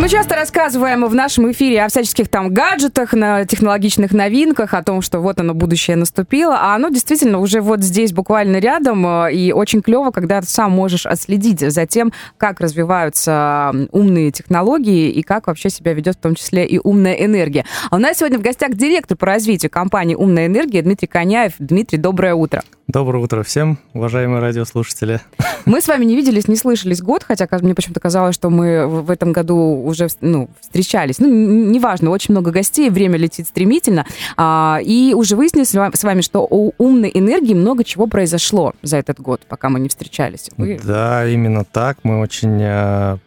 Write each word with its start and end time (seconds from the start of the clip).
Мы 0.00 0.08
часто 0.08 0.34
рассказываем 0.34 1.04
в 1.04 1.14
нашем 1.14 1.52
эфире 1.52 1.82
о 1.82 1.88
всяческих 1.88 2.28
там 2.28 2.54
гаджетах, 2.54 3.12
на 3.12 3.44
технологичных 3.44 4.12
новинках, 4.12 4.72
о 4.72 4.82
том, 4.82 5.02
что 5.02 5.20
вот 5.20 5.38
оно, 5.40 5.52
будущее 5.52 5.94
наступило, 5.98 6.56
а 6.58 6.74
оно 6.74 6.88
действительно 6.88 7.38
уже 7.38 7.60
вот 7.60 7.82
здесь 7.82 8.10
буквально 8.14 8.60
рядом, 8.60 9.06
э, 9.06 9.34
и 9.34 9.52
очень 9.52 9.82
клево, 9.82 10.10
когда 10.10 10.40
ты 10.40 10.46
сам 10.46 10.72
можешь 10.72 11.04
отследить 11.04 11.60
за 11.60 11.84
тем, 11.84 12.14
как 12.38 12.60
развиваются 12.60 13.74
умные 13.92 14.30
технологии 14.30 15.10
и 15.10 15.20
как 15.22 15.48
вообще 15.48 15.68
себя 15.68 15.92
ведет 15.92 16.16
в 16.16 16.20
том 16.20 16.34
числе 16.34 16.64
и 16.64 16.80
умная 16.82 17.12
энергия. 17.12 17.66
А 17.90 17.96
у 17.96 17.98
нас 17.98 18.16
сегодня 18.16 18.38
в 18.38 18.42
гостях 18.42 18.72
директор 18.72 19.18
по 19.18 19.26
развитию 19.26 19.70
компании 19.70 20.14
«Умная 20.14 20.46
энергия» 20.46 20.80
Дмитрий 20.80 21.08
Коняев. 21.08 21.52
Дмитрий, 21.58 21.98
доброе 21.98 22.32
утро. 22.32 22.62
Доброе 22.92 23.22
утро 23.22 23.44
всем, 23.44 23.78
уважаемые 23.94 24.40
радиослушатели. 24.40 25.20
Мы 25.64 25.80
с 25.80 25.86
вами 25.86 26.04
не 26.04 26.16
виделись, 26.16 26.48
не 26.48 26.56
слышались 26.56 27.00
год, 27.00 27.22
хотя 27.22 27.46
мне 27.60 27.72
почему-то 27.72 28.00
казалось, 28.00 28.34
что 28.34 28.50
мы 28.50 28.84
в 28.88 29.12
этом 29.12 29.30
году 29.30 29.56
уже 29.56 30.08
ну, 30.20 30.50
встречались. 30.60 31.20
Ну, 31.20 31.28
неважно, 31.28 32.10
очень 32.10 32.32
много 32.32 32.50
гостей, 32.50 32.90
время 32.90 33.16
летит 33.16 33.46
стремительно. 33.46 34.06
А, 34.36 34.80
и 34.82 35.14
уже 35.14 35.36
выяснили 35.36 35.62
с 35.62 36.02
вами, 36.02 36.20
что 36.20 36.40
у 36.40 36.72
умной 36.78 37.12
энергии 37.14 37.54
много 37.54 37.84
чего 37.84 38.08
произошло 38.08 38.72
за 38.82 38.96
этот 38.96 39.20
год, 39.20 39.42
пока 39.48 39.68
мы 39.68 39.78
не 39.78 39.88
встречались. 39.88 40.50
Вы... 40.56 40.80
Да, 40.82 41.28
именно 41.28 41.64
так. 41.64 41.98
Мы 42.02 42.18
очень 42.18 42.58
э, 42.60 43.18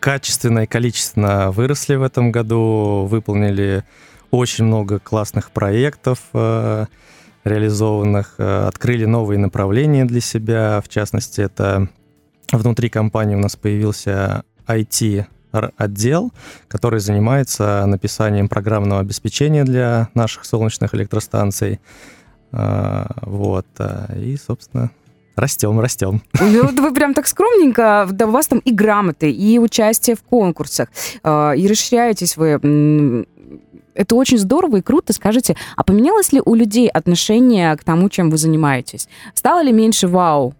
качественно 0.00 0.60
и 0.60 0.66
количественно 0.66 1.50
выросли 1.50 1.96
в 1.96 2.02
этом 2.02 2.32
году, 2.32 3.06
выполнили 3.06 3.84
очень 4.30 4.64
много 4.64 4.98
классных 4.98 5.50
проектов. 5.50 6.20
Реализованных, 7.44 8.34
э, 8.38 8.66
открыли 8.66 9.04
новые 9.04 9.38
направления 9.38 10.04
для 10.04 10.20
себя. 10.20 10.80
В 10.84 10.88
частности, 10.88 11.40
это 11.40 11.88
внутри 12.52 12.88
компании 12.88 13.36
у 13.36 13.40
нас 13.40 13.56
появился 13.56 14.44
IT 14.66 15.26
отдел, 15.50 16.30
который 16.68 17.00
занимается 17.00 17.86
написанием 17.86 18.48
программного 18.48 19.00
обеспечения 19.00 19.64
для 19.64 20.08
наших 20.14 20.44
солнечных 20.44 20.94
электростанций. 20.94 21.80
Э, 22.52 23.06
вот. 23.22 23.66
Э, 23.78 24.18
и, 24.18 24.36
собственно, 24.36 24.90
растем, 25.36 25.80
растем. 25.80 26.22
Ну, 26.40 26.68
вы 26.82 26.92
прям 26.92 27.14
так 27.14 27.26
скромненько, 27.26 28.08
да 28.10 28.26
у 28.26 28.30
вас 28.30 28.48
там 28.48 28.58
и 28.58 28.72
грамоты, 28.72 29.30
и 29.30 29.58
участие 29.58 30.16
в 30.16 30.22
конкурсах, 30.22 30.88
и 31.24 31.66
расширяетесь 31.68 32.36
вы 32.36 33.26
это 33.98 34.14
очень 34.14 34.38
здорово 34.38 34.76
и 34.76 34.80
круто. 34.80 35.12
Скажите, 35.12 35.56
а 35.76 35.82
поменялось 35.82 36.32
ли 36.32 36.40
у 36.44 36.54
людей 36.54 36.88
отношение 36.88 37.76
к 37.76 37.82
тому, 37.82 38.08
чем 38.08 38.30
вы 38.30 38.38
занимаетесь? 38.38 39.08
Стало 39.34 39.60
ли 39.60 39.72
меньше 39.72 40.06
вау? 40.06 40.54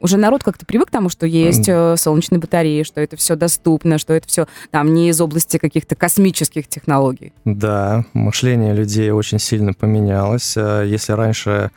Уже 0.00 0.16
народ 0.16 0.42
как-то 0.42 0.66
привык 0.66 0.88
к 0.88 0.90
тому, 0.90 1.08
что 1.08 1.26
есть 1.26 1.68
э, 1.68 1.94
солнечные 1.96 2.40
батареи, 2.40 2.82
что 2.84 3.00
это 3.00 3.16
все 3.16 3.36
доступно, 3.36 3.98
что 3.98 4.14
это 4.14 4.26
все 4.26 4.48
там 4.70 4.92
не 4.94 5.10
из 5.10 5.20
области 5.20 5.58
каких-то 5.58 5.94
космических 5.94 6.66
технологий. 6.68 7.32
Да, 7.44 8.06
мышление 8.14 8.74
людей 8.74 9.10
очень 9.10 9.38
сильно 9.38 9.74
поменялось. 9.74 10.56
Э, 10.56 10.84
если 10.86 11.12
раньше 11.12 11.70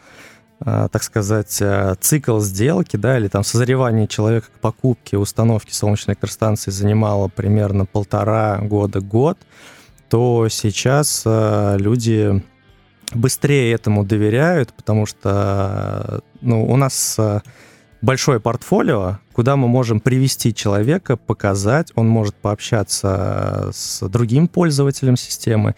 э, 0.65 0.87
так 0.89 1.03
сказать, 1.03 1.61
цикл 1.99 2.39
сделки, 2.39 2.95
да, 2.95 3.19
или 3.19 3.27
там 3.27 3.43
созревание 3.43 4.07
человека 4.07 4.47
к 4.55 4.59
покупке, 4.61 5.17
установке 5.17 5.73
солнечной 5.73 6.13
электростанции 6.13 6.71
занимало 6.71 7.27
примерно 7.27 7.85
полтора 7.85 8.57
года-год, 8.59 9.37
то 10.13 10.47
сейчас 10.47 11.23
э, 11.25 11.77
люди 11.79 12.43
быстрее 13.15 13.73
этому 13.73 14.05
доверяют, 14.05 14.71
потому 14.71 15.07
что 15.07 16.21
ну, 16.39 16.65
у 16.71 16.77
нас 16.77 17.15
э, 17.17 17.41
большое 18.03 18.39
портфолио, 18.39 19.17
куда 19.33 19.55
мы 19.55 19.67
можем 19.67 19.99
привести 19.99 20.53
человека, 20.53 21.17
показать, 21.17 21.91
он 21.95 22.07
может 22.07 22.35
пообщаться 22.35 23.71
с 23.73 24.07
другим 24.07 24.47
пользователем 24.47 25.17
системы 25.17 25.73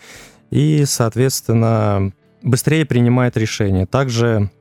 и, 0.52 0.84
соответственно, 0.86 2.12
быстрее 2.44 2.86
принимает 2.86 3.38
решение. 3.38 3.86
Также 3.86 4.52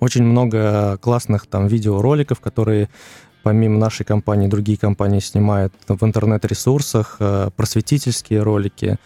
очень 0.00 0.24
много 0.24 0.96
классных 1.02 1.46
там 1.46 1.66
видеороликов, 1.66 2.40
которые 2.40 2.88
помимо 3.42 3.78
нашей 3.78 4.04
компании, 4.04 4.48
другие 4.48 4.78
компании 4.78 5.20
снимают 5.20 5.72
в 5.88 6.04
интернет-ресурсах 6.04 7.16
э, 7.20 7.50
просветительские 7.56 8.42
ролики. 8.42 8.98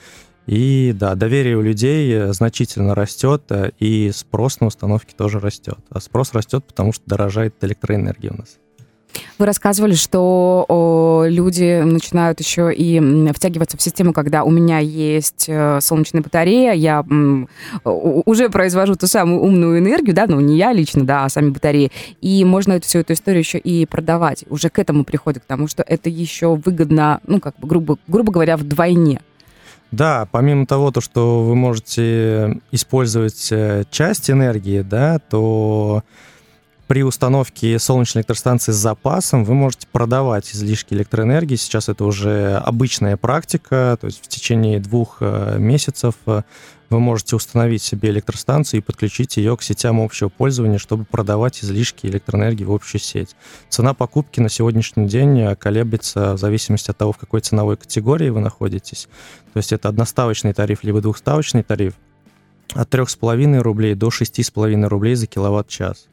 И 0.46 0.92
да, 0.94 1.14
доверие 1.14 1.56
у 1.56 1.62
людей 1.62 2.32
значительно 2.32 2.94
растет, 2.94 3.44
э, 3.50 3.70
и 3.78 4.10
спрос 4.14 4.60
на 4.60 4.68
установки 4.68 5.14
тоже 5.14 5.40
растет. 5.40 5.78
А 5.90 6.00
спрос 6.00 6.32
растет, 6.34 6.64
потому 6.64 6.92
что 6.92 7.04
дорожает 7.06 7.54
электроэнергия 7.62 8.30
у 8.32 8.36
нас. 8.36 8.58
Вы 9.38 9.46
рассказывали, 9.46 9.94
что 9.94 10.64
о, 10.68 11.24
люди 11.26 11.82
начинают 11.82 12.40
еще 12.40 12.72
и 12.72 13.00
втягиваться 13.32 13.76
в 13.76 13.82
систему, 13.82 14.12
когда 14.12 14.44
у 14.44 14.50
меня 14.50 14.78
есть 14.78 15.46
э, 15.48 15.78
солнечная 15.80 16.22
батарея, 16.22 16.72
я 16.72 17.04
м, 17.08 17.48
уже 17.84 18.48
произвожу 18.48 18.96
ту 18.96 19.06
самую 19.06 19.42
умную 19.42 19.78
энергию, 19.78 20.14
да, 20.14 20.26
ну 20.26 20.40
не 20.40 20.56
я 20.56 20.72
лично, 20.72 21.04
да, 21.04 21.24
а 21.24 21.28
сами 21.28 21.50
батареи, 21.50 21.90
и 22.20 22.44
можно 22.44 22.72
эту, 22.72 22.86
всю 22.86 23.00
эту 23.00 23.12
историю 23.12 23.40
еще 23.40 23.58
и 23.58 23.86
продавать. 23.86 24.44
Уже 24.48 24.70
к 24.70 24.78
этому 24.78 25.04
приходит, 25.04 25.42
потому 25.42 25.68
что 25.68 25.82
это 25.82 26.08
еще 26.08 26.56
выгодно, 26.56 27.20
ну 27.26 27.40
как 27.40 27.58
бы 27.58 27.68
грубо, 27.68 27.98
грубо 28.08 28.32
говоря, 28.32 28.56
вдвойне. 28.56 29.20
Да, 29.92 30.26
помимо 30.30 30.66
того, 30.66 30.90
то, 30.90 31.00
что 31.00 31.44
вы 31.44 31.54
можете 31.54 32.60
использовать 32.72 33.48
э, 33.52 33.84
часть 33.90 34.30
энергии, 34.30 34.82
да, 34.82 35.18
то 35.18 36.02
при 36.86 37.02
установке 37.02 37.78
солнечной 37.78 38.20
электростанции 38.20 38.72
с 38.72 38.76
запасом 38.76 39.44
вы 39.44 39.54
можете 39.54 39.88
продавать 39.90 40.54
излишки 40.54 40.94
электроэнергии. 40.94 41.56
Сейчас 41.56 41.88
это 41.88 42.04
уже 42.04 42.56
обычная 42.64 43.16
практика, 43.16 43.98
то 44.00 44.06
есть 44.06 44.24
в 44.24 44.28
течение 44.28 44.78
двух 44.78 45.18
э, 45.20 45.56
месяцев 45.58 46.14
э, 46.26 46.42
вы 46.88 47.00
можете 47.00 47.34
установить 47.34 47.82
себе 47.82 48.10
электростанцию 48.10 48.80
и 48.80 48.82
подключить 48.82 49.36
ее 49.36 49.56
к 49.56 49.62
сетям 49.62 50.00
общего 50.00 50.28
пользования, 50.28 50.78
чтобы 50.78 51.04
продавать 51.04 51.64
излишки 51.64 52.06
электроэнергии 52.06 52.62
в 52.62 52.72
общую 52.72 53.00
сеть. 53.00 53.34
Цена 53.68 53.92
покупки 53.92 54.38
на 54.38 54.48
сегодняшний 54.48 55.08
день 55.08 55.40
э, 55.40 55.56
колеблется 55.56 56.34
в 56.34 56.38
зависимости 56.38 56.92
от 56.92 56.96
того, 56.96 57.12
в 57.12 57.18
какой 57.18 57.40
ценовой 57.40 57.76
категории 57.76 58.28
вы 58.28 58.38
находитесь. 58.38 59.08
То 59.52 59.56
есть 59.58 59.72
это 59.72 59.88
одноставочный 59.88 60.52
тариф 60.52 60.84
либо 60.84 61.00
двухставочный 61.00 61.64
тариф 61.64 61.94
от 62.74 62.94
3,5 62.94 63.58
рублей 63.58 63.94
до 63.94 64.08
6,5 64.08 64.86
рублей 64.86 65.16
за 65.16 65.26
киловатт-час. 65.26 66.06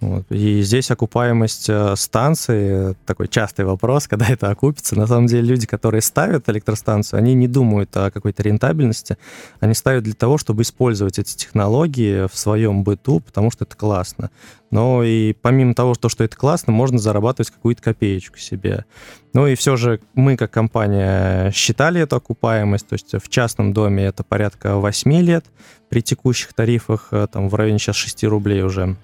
Вот. 0.00 0.24
И 0.30 0.62
здесь 0.62 0.90
окупаемость 0.90 1.68
э, 1.68 1.94
станции, 1.94 2.96
такой 3.04 3.28
частый 3.28 3.66
вопрос, 3.66 4.08
когда 4.08 4.26
это 4.28 4.48
окупится. 4.48 4.96
На 4.96 5.06
самом 5.06 5.26
деле 5.26 5.42
люди, 5.42 5.66
которые 5.66 6.00
ставят 6.00 6.48
электростанцию, 6.48 7.18
они 7.18 7.34
не 7.34 7.48
думают 7.48 7.94
о 7.96 8.10
какой-то 8.10 8.42
рентабельности. 8.42 9.18
Они 9.60 9.74
ставят 9.74 10.04
для 10.04 10.14
того, 10.14 10.38
чтобы 10.38 10.62
использовать 10.62 11.18
эти 11.18 11.36
технологии 11.36 12.26
в 12.32 12.38
своем 12.38 12.82
быту, 12.82 13.20
потому 13.20 13.50
что 13.50 13.64
это 13.64 13.76
классно. 13.76 14.30
Но 14.70 15.02
и 15.02 15.34
помимо 15.34 15.74
того, 15.74 15.94
что, 15.94 16.24
это 16.24 16.36
классно, 16.36 16.72
можно 16.72 16.98
зарабатывать 16.98 17.50
какую-то 17.50 17.82
копеечку 17.82 18.38
себе. 18.38 18.86
Ну 19.34 19.46
и 19.46 19.54
все 19.54 19.76
же 19.76 20.00
мы, 20.14 20.36
как 20.36 20.50
компания, 20.50 21.50
считали 21.50 22.00
эту 22.00 22.16
окупаемость. 22.16 22.86
То 22.86 22.94
есть 22.94 23.12
в 23.22 23.28
частном 23.28 23.74
доме 23.74 24.04
это 24.04 24.24
порядка 24.24 24.76
8 24.76 25.12
лет, 25.20 25.44
при 25.90 26.00
текущих 26.00 26.54
тарифах 26.54 27.08
э, 27.10 27.26
там 27.30 27.48
в 27.48 27.54
районе 27.54 27.78
сейчас 27.78 27.96
6 27.96 28.24
рублей 28.24 28.62
уже 28.62 28.96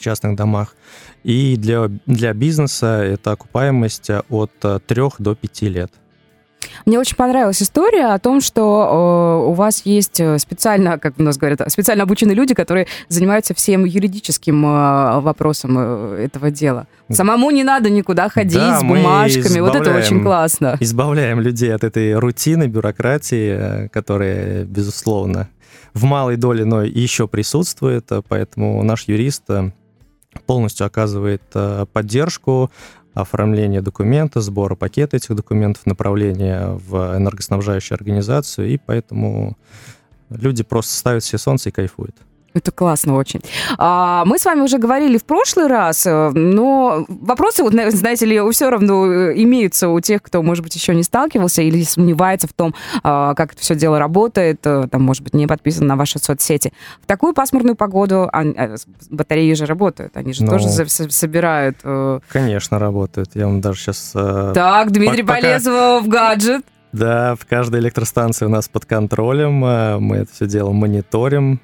частных 0.00 0.36
домах. 0.36 0.74
И 1.24 1.56
для, 1.56 1.88
для 2.06 2.32
бизнеса 2.34 3.02
это 3.02 3.32
окупаемость 3.32 4.10
от 4.28 4.52
3 4.58 5.02
до 5.18 5.34
5 5.34 5.62
лет. 5.62 5.92
Мне 6.86 6.98
очень 6.98 7.16
понравилась 7.16 7.62
история 7.62 8.06
о 8.06 8.18
том, 8.18 8.40
что 8.40 9.42
э, 9.44 9.48
у 9.48 9.52
вас 9.52 9.82
есть 9.84 10.20
э, 10.20 10.38
специально, 10.38 10.98
как 10.98 11.14
у 11.18 11.22
нас 11.22 11.36
говорят, 11.36 11.60
специально 11.70 12.04
обученные 12.04 12.34
люди, 12.34 12.54
которые 12.54 12.86
занимаются 13.08 13.54
всем 13.54 13.84
юридическим 13.84 14.64
э, 14.64 15.20
вопросом 15.20 15.76
э, 15.78 16.24
этого 16.24 16.50
дела. 16.50 16.86
Самому 17.10 17.50
не 17.50 17.64
надо 17.64 17.90
никуда 17.90 18.28
ходить 18.28 18.54
да, 18.54 18.80
с 18.80 18.82
бумажками. 18.82 19.60
Вот 19.60 19.74
это 19.74 19.94
очень 19.94 20.22
классно. 20.22 20.76
Избавляем 20.80 21.40
людей 21.40 21.74
от 21.74 21.84
этой 21.84 22.14
рутины, 22.14 22.66
бюрократии, 22.66 23.88
которая, 23.88 24.64
безусловно, 24.64 25.48
в 25.94 26.04
малой 26.04 26.36
доле, 26.36 26.64
но 26.64 26.82
еще 26.82 27.28
присутствует. 27.28 28.10
Поэтому 28.28 28.82
наш 28.82 29.08
юрист 29.08 29.44
полностью 30.46 30.86
оказывает 30.86 31.42
э, 31.54 31.86
поддержку 31.92 32.70
оформления 33.14 33.82
документа, 33.82 34.40
сбора 34.40 34.74
пакета 34.74 35.16
этих 35.16 35.34
документов, 35.34 35.84
направления 35.86 36.68
в 36.68 37.16
энергоснабжающую 37.16 37.96
организацию, 37.96 38.68
и 38.68 38.78
поэтому 38.78 39.56
люди 40.30 40.62
просто 40.62 40.94
ставят 40.94 41.24
себе 41.24 41.38
солнце 41.38 41.68
и 41.68 41.72
кайфуют. 41.72 42.16
Это 42.54 42.70
классно 42.70 43.16
очень. 43.16 43.40
А, 43.78 44.24
мы 44.26 44.38
с 44.38 44.44
вами 44.44 44.60
уже 44.60 44.78
говорили 44.78 45.16
в 45.16 45.24
прошлый 45.24 45.68
раз, 45.68 46.06
э, 46.06 46.30
но 46.30 47.06
вопросы, 47.08 47.62
вот, 47.62 47.72
знаете 47.72 48.26
ли, 48.26 48.40
все 48.50 48.68
равно 48.68 49.06
э, 49.06 49.32
имеются 49.36 49.88
у 49.88 50.00
тех, 50.00 50.22
кто, 50.22 50.42
может 50.42 50.62
быть, 50.62 50.74
еще 50.74 50.94
не 50.94 51.02
сталкивался 51.02 51.62
или 51.62 51.82
сомневается 51.82 52.46
в 52.46 52.52
том, 52.52 52.74
а, 53.02 53.34
как 53.34 53.54
это 53.54 53.62
все 53.62 53.74
дело 53.74 53.98
работает, 53.98 54.60
э, 54.64 54.86
там, 54.90 55.02
может 55.02 55.22
быть, 55.22 55.34
не 55.34 55.46
подписан 55.46 55.86
на 55.86 55.96
ваши 55.96 56.18
соцсети. 56.18 56.72
В 57.00 57.06
такую 57.06 57.32
пасмурную 57.32 57.74
погоду 57.74 58.30
батареи 59.10 59.54
же 59.54 59.64
работают, 59.64 60.16
они 60.16 60.32
же 60.34 60.44
ну, 60.44 60.50
тоже 60.50 60.68
собирают. 60.68 61.78
Конечно, 62.28 62.78
работают. 62.78 63.30
Я 63.34 63.46
вам 63.46 63.60
даже 63.60 63.80
сейчас... 63.80 64.12
Так, 64.12 64.90
Дмитрий 64.90 65.22
пока... 65.22 65.40
Полезов 65.40 66.04
в 66.04 66.08
гаджет. 66.08 66.64
Да, 66.92 67.34
в 67.36 67.46
каждой 67.46 67.80
электростанции 67.80 68.44
у 68.44 68.50
нас 68.50 68.68
под 68.68 68.84
контролем. 68.84 69.54
Мы 69.54 70.16
это 70.16 70.32
все 70.32 70.46
дело 70.46 70.72
мониторим, 70.72 71.60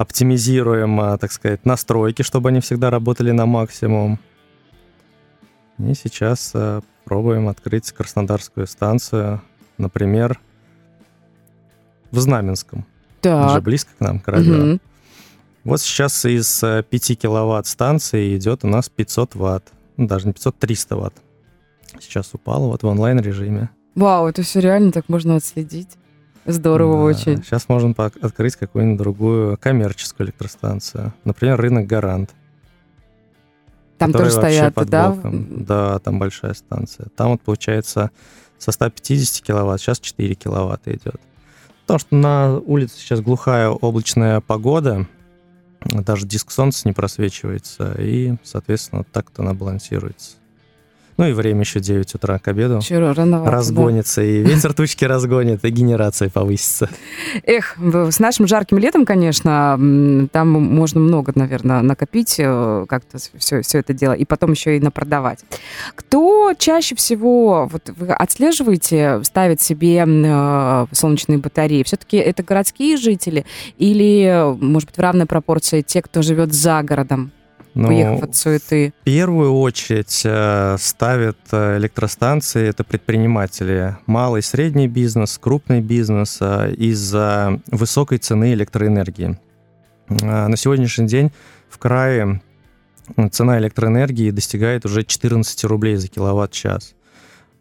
оптимизируем, 0.00 0.98
а, 0.98 1.18
так 1.18 1.30
сказать, 1.30 1.66
настройки, 1.66 2.22
чтобы 2.22 2.48
они 2.48 2.60
всегда 2.60 2.88
работали 2.88 3.32
на 3.32 3.44
максимум. 3.44 4.18
И 5.78 5.92
сейчас 5.92 6.52
а, 6.54 6.80
пробуем 7.04 7.48
открыть 7.48 7.92
Краснодарскую 7.92 8.66
станцию, 8.66 9.42
например, 9.76 10.40
в 12.12 12.18
Знаменском. 12.18 12.86
Так. 13.20 13.50
Уже 13.50 13.60
близко 13.60 13.90
к 13.94 14.00
нам, 14.00 14.20
к 14.20 14.28
радио. 14.28 14.72
Угу. 14.72 14.80
Вот 15.64 15.82
сейчас 15.82 16.24
из 16.24 16.60
5 16.60 16.92
а, 16.92 17.14
киловатт 17.16 17.66
станции 17.66 18.34
идет 18.38 18.64
у 18.64 18.68
нас 18.68 18.88
500 18.88 19.34
ватт. 19.34 19.70
Ну, 19.98 20.06
даже 20.06 20.26
не 20.26 20.32
500, 20.32 20.58
300 20.58 20.96
ватт. 20.96 21.14
Сейчас 22.00 22.32
упало 22.32 22.68
вот 22.68 22.82
в 22.82 22.86
онлайн-режиме. 22.86 23.68
Вау, 23.94 24.28
это 24.28 24.40
все 24.40 24.60
реально 24.60 24.92
так 24.92 25.10
можно 25.10 25.36
отследить. 25.36 25.98
Здорово 26.46 26.96
да. 26.96 27.02
очень. 27.02 27.42
Сейчас 27.42 27.68
можно 27.68 27.94
открыть 27.96 28.56
какую-нибудь 28.56 28.98
другую 28.98 29.58
коммерческую 29.58 30.26
электростанцию. 30.28 31.12
Например, 31.24 31.60
рынок 31.60 31.86
Гарант. 31.86 32.34
Там 33.98 34.12
тоже 34.12 34.30
стоят, 34.30 34.74
да? 34.74 35.16
Да, 35.22 35.98
там 35.98 36.18
большая 36.18 36.54
станция. 36.54 37.08
Там 37.16 37.32
вот 37.32 37.42
получается 37.42 38.10
со 38.58 38.72
150 38.72 39.44
киловатт, 39.44 39.80
сейчас 39.80 40.00
4 40.00 40.34
киловатта 40.34 40.92
идет. 40.92 41.20
Потому 41.82 41.98
что 41.98 42.14
на 42.14 42.58
улице 42.58 42.98
сейчас 42.98 43.20
глухая 43.20 43.68
облачная 43.68 44.40
погода, 44.40 45.06
даже 45.84 46.26
диск 46.26 46.50
солнца 46.50 46.86
не 46.86 46.92
просвечивается, 46.92 47.94
и, 47.98 48.36
соответственно, 48.42 49.00
вот 49.00 49.08
так-то 49.10 49.42
она 49.42 49.54
балансируется. 49.54 50.36
Ну 51.20 51.28
и 51.28 51.32
время 51.32 51.60
еще 51.60 51.80
9 51.80 52.14
утра 52.14 52.38
к 52.38 52.48
обеду. 52.48 52.78
Еще 52.78 52.98
рановато, 52.98 53.50
Разгонится, 53.50 54.22
да. 54.22 54.26
и 54.26 54.38
ветер 54.42 54.72
тучки 54.72 55.04
разгонит, 55.04 55.62
и 55.66 55.68
генерация 55.68 56.30
повысится. 56.30 56.88
Эх, 57.44 57.76
с 57.78 58.18
нашим 58.18 58.46
жарким 58.46 58.78
летом, 58.78 59.04
конечно, 59.04 59.78
там 60.32 60.48
можно 60.48 60.98
много, 60.98 61.32
наверное, 61.34 61.82
накопить 61.82 62.36
э, 62.38 62.86
как-то 62.88 63.18
все, 63.36 63.60
все 63.60 63.78
это 63.80 63.92
дело, 63.92 64.14
и 64.14 64.24
потом 64.24 64.52
еще 64.52 64.78
и 64.78 64.80
напродавать. 64.80 65.44
Кто 65.94 66.54
чаще 66.56 66.94
всего, 66.94 67.68
вот 67.70 67.90
вы 67.94 68.14
отслеживаете, 68.14 69.20
ставит 69.22 69.60
себе 69.60 70.06
э, 70.06 70.86
солнечные 70.92 71.36
батареи? 71.36 71.82
Все-таки 71.82 72.16
это 72.16 72.42
городские 72.42 72.96
жители 72.96 73.44
или, 73.76 74.54
может 74.58 74.88
быть, 74.88 74.96
в 74.96 75.00
равной 75.00 75.26
пропорции 75.26 75.82
те, 75.82 76.00
кто 76.00 76.22
живет 76.22 76.54
за 76.54 76.82
городом? 76.82 77.30
Ну, 77.74 77.88
уехав 77.88 78.22
от 78.22 78.36
суеты? 78.36 78.92
В 79.02 79.04
первую 79.04 79.52
очередь 79.54 80.22
э, 80.24 80.76
ставят 80.78 81.38
э, 81.52 81.78
электростанции, 81.78 82.68
это 82.68 82.84
предприниматели, 82.84 83.96
малый, 84.06 84.42
средний 84.42 84.88
бизнес, 84.88 85.38
крупный 85.38 85.80
бизнес 85.80 86.38
э, 86.40 86.74
из-за 86.74 87.60
высокой 87.66 88.18
цены 88.18 88.52
электроэнергии. 88.52 89.38
На 90.08 90.56
сегодняшний 90.56 91.06
день 91.06 91.30
в 91.68 91.78
крае 91.78 92.42
цена 93.30 93.58
электроэнергии 93.58 94.32
достигает 94.32 94.84
уже 94.84 95.04
14 95.04 95.64
рублей 95.64 95.96
за 95.96 96.08
киловатт-час. 96.08 96.94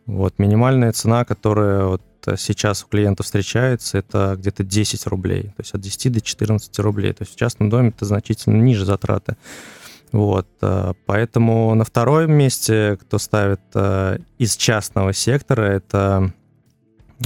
Вот, 0.07 0.39
минимальная 0.39 0.91
цена, 0.91 1.25
которая 1.25 1.85
вот 1.85 2.01
сейчас 2.37 2.83
у 2.83 2.87
клиентов 2.87 3.27
встречается, 3.27 3.99
это 3.99 4.35
где-то 4.37 4.63
10 4.63 5.05
рублей, 5.07 5.43
то 5.43 5.59
есть 5.59 5.73
от 5.73 5.81
10 5.81 6.11
до 6.11 6.21
14 6.21 6.79
рублей. 6.79 7.13
То 7.13 7.23
есть 7.23 7.35
в 7.35 7.37
частном 7.37 7.69
доме 7.69 7.89
это 7.89 8.05
значительно 8.05 8.61
ниже 8.61 8.85
затраты. 8.85 9.37
Вот, 10.11 10.47
э, 10.61 10.93
поэтому 11.05 11.73
на 11.75 11.83
втором 11.83 12.31
месте, 12.31 12.97
кто 13.01 13.19
ставит 13.19 13.61
э, 13.75 14.17
из 14.39 14.55
частного 14.55 15.13
сектора, 15.13 15.63
это 15.63 16.31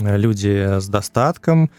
э, 0.02 0.18
люди 0.18 0.80
с 0.80 0.88
достатком 0.88 1.72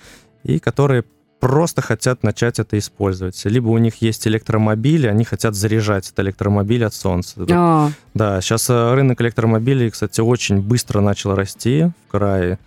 и 0.44 0.58
которые 0.58 1.04
просто 1.40 1.82
хотят 1.82 2.22
начать 2.22 2.58
это 2.58 2.78
использовать. 2.78 3.44
Либо 3.44 3.68
у 3.68 3.76
них 3.76 3.96
есть 3.96 4.26
электромобили, 4.26 5.06
они 5.06 5.24
хотят 5.24 5.54
заряжать 5.54 6.06
этот 6.06 6.20
электромобиль 6.20 6.86
от 6.86 6.94
солнца. 6.94 7.44
А. 7.50 7.90
Да, 8.14 8.40
сейчас 8.40 8.70
рынок 8.70 9.20
электромобилей, 9.20 9.90
кстати, 9.90 10.22
очень 10.22 10.62
быстро 10.62 11.02
начал 11.02 11.34
расти 11.34 11.90
в 12.06 12.10
крае. 12.10 12.58